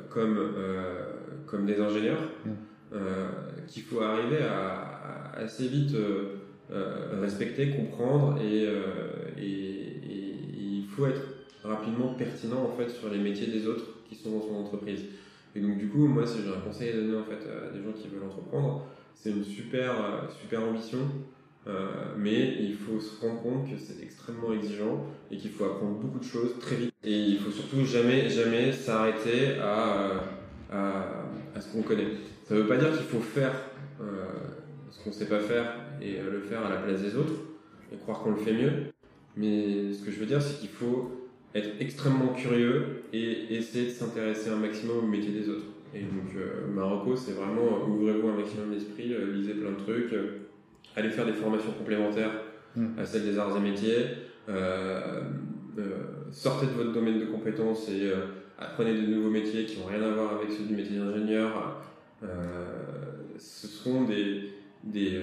[0.09, 0.37] comme,
[1.45, 2.21] comme des ingénieurs,
[3.67, 5.95] qu'il faut arriver à, à assez vite
[7.21, 8.63] respecter, comprendre et,
[9.37, 11.21] et, et, il faut être
[11.63, 15.05] rapidement pertinent en fait sur les métiers des autres qui sont dans son entreprise.
[15.55, 17.83] Et donc du coup, moi, si j'ai un conseil à donner en fait à des
[17.83, 18.85] gens qui veulent entreprendre,
[19.19, 19.91] c'est une super
[20.41, 20.99] super ambition,
[21.67, 25.97] euh, mais il faut se rendre compte que c'est extrêmement exigeant et qu'il faut apprendre
[25.97, 26.93] beaucoup de choses très vite.
[27.03, 30.23] Et il faut surtout jamais jamais s'arrêter à,
[30.71, 32.07] à ce qu'on connaît.
[32.47, 33.53] Ça ne veut pas dire qu'il faut faire
[34.01, 34.25] euh,
[34.89, 37.33] ce qu'on ne sait pas faire et le faire à la place des autres
[37.91, 38.71] et croire qu'on le fait mieux.
[39.35, 41.11] Mais ce que je veux dire, c'est qu'il faut
[41.53, 45.65] être extrêmement curieux et essayer de s'intéresser un maximum au métier des autres.
[45.93, 49.77] Et donc, euh, Marocco, c'est vraiment euh, ouvrez-vous un maximum d'esprit, euh, lisez plein de
[49.77, 50.13] trucs,
[50.95, 52.31] allez faire des formations complémentaires
[52.75, 52.99] hmm.
[52.99, 54.05] à celles des arts et métiers,
[56.31, 58.11] sortez de votre domaine de compétences et
[58.57, 61.81] apprenez de nouveaux métiers qui n'ont rien à voir avec ceux du métier d'ingénieur.
[63.37, 64.51] ce seront des,
[64.83, 65.21] des,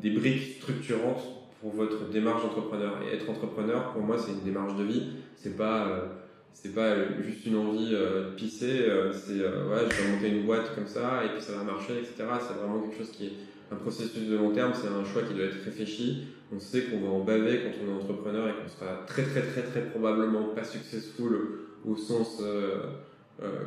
[0.00, 2.94] des briques structurantes pour votre démarche d'entrepreneur.
[3.02, 5.02] Et être entrepreneur, pour moi, c'est une démarche de vie.
[5.36, 6.06] C'est pas, euh,
[6.52, 8.80] c'est pas juste une envie euh, de pisser.
[8.80, 11.98] Euh, c'est ouais, je vais monter une boîte comme ça et puis ça va marcher,
[11.98, 12.24] etc.
[12.40, 13.32] C'est vraiment quelque chose qui est
[13.72, 14.72] un processus de long terme.
[14.74, 16.28] C'est un choix qui doit être réfléchi.
[16.52, 19.42] On sait qu'on va en baver quand on est entrepreneur et qu'on sera très, très,
[19.42, 22.42] très, très probablement pas successful au sens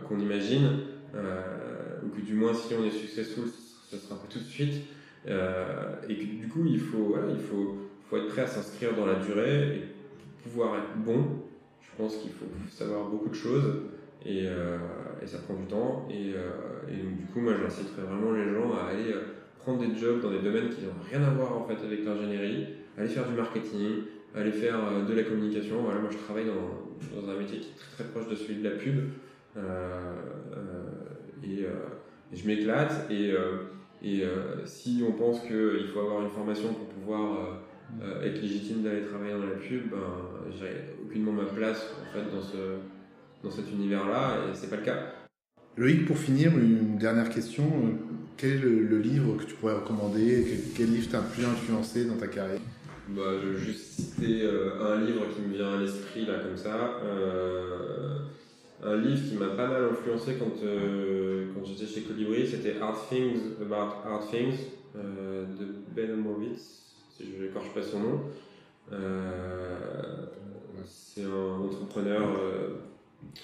[0.07, 0.79] qu'on imagine.
[2.03, 3.45] ou que du moins, si on est successful,
[3.89, 4.83] ce sera pas tout de suite.
[5.27, 7.77] Euh, et que du coup, il faut, il faut,
[8.09, 9.83] faut être prêt à s'inscrire dans la durée et
[10.43, 11.25] pouvoir être bon.
[11.95, 13.83] Je pense qu'il faut savoir beaucoup de choses
[14.25, 14.77] et, euh,
[15.25, 16.07] ça prend du temps.
[16.09, 19.13] Et, euh, du coup, moi, j'inciterais vraiment les gens à aller
[19.59, 22.67] prendre des jobs dans des domaines qui n'ont rien à voir en fait avec l'ingénierie,
[22.97, 24.03] aller faire du marketing,
[24.35, 25.83] aller faire de la communication.
[25.83, 28.61] Voilà, moi, je travaille dans, dans un métier qui est très, très proche de celui
[28.61, 29.09] de la pub
[31.43, 31.65] et,
[32.35, 33.31] je m'éclate et
[34.21, 37.59] euh, si on pense qu'il faut avoir une formation pour pouvoir
[38.01, 39.97] euh, euh, être légitime d'aller travailler dans la pub, ben,
[40.51, 42.77] j'ai aucunement ma place en fait, dans, ce,
[43.43, 45.13] dans cet univers-là et c'est pas le cas.
[45.77, 47.65] Loïc, pour finir, une dernière question.
[48.37, 50.45] Quel est le, livre que tu pourrais recommander?
[50.75, 52.59] Quel, livre t'a le plus influencé dans ta carrière?
[53.09, 54.47] Bah, Je vais juste citer
[54.81, 56.99] un livre qui me vient à l'esprit là comme ça
[58.85, 62.97] un livre qui m'a pas mal influencé quand, euh, quand j'étais chez Colibri, c'était Hard
[63.09, 64.57] Things About Hard Things
[64.95, 65.65] euh, de
[65.95, 66.82] Ben Horowitz,
[67.15, 68.21] si je n'écorche pas son nom.
[68.91, 70.25] Euh,
[70.85, 72.21] c'est un entrepreneur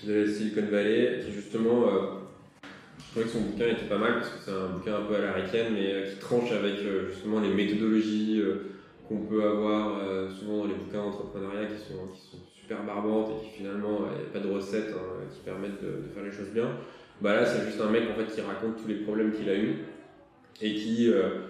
[0.04, 1.86] de la Silicon Valley qui justement,
[2.98, 5.16] je trouvais que son bouquin était pas mal parce que c'est un bouquin un peu
[5.16, 8.42] à l'américaine mais qui tranche avec justement les méthodologies
[9.08, 10.02] qu'on peut avoir
[10.32, 14.32] souvent dans les bouquins d'entrepreneuriat qui sont, qui sont super barbante et qui finalement n'a
[14.32, 16.70] pas de recettes hein, qui permettent de, faire les choses bien.
[17.20, 19.56] Bah là, c'est juste un mec en fait qui raconte tous les problèmes qu'il a
[19.56, 19.78] eu
[20.62, 21.48] et qui euh,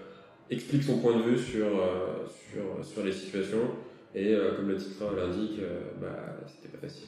[0.50, 3.72] explique son point de vue sur, euh, sur, sur les situations.
[4.16, 5.60] Et euh, comme le titre l'indique,
[6.02, 7.08] bah, c'était pas facile.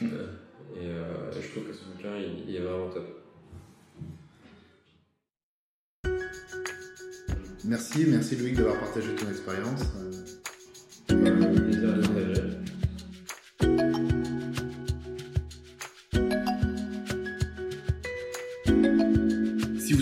[0.02, 0.88] et
[1.32, 2.16] je trouve que ce bouquin,
[2.48, 3.18] il, est vraiment top.
[7.64, 9.82] Merci, merci Louis d'avoir partagé ton expérience.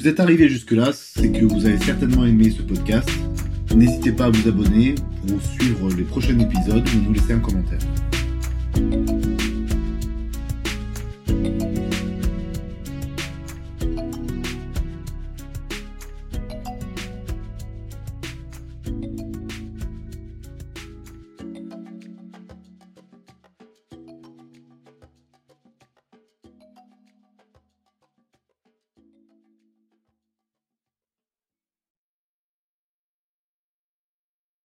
[0.01, 3.11] Vous êtes arrivé jusque-là, c'est que vous avez certainement aimé ce podcast.
[3.75, 4.95] N'hésitez pas à vous abonner
[5.27, 7.81] pour suivre les prochains épisodes ou nous laisser un commentaire.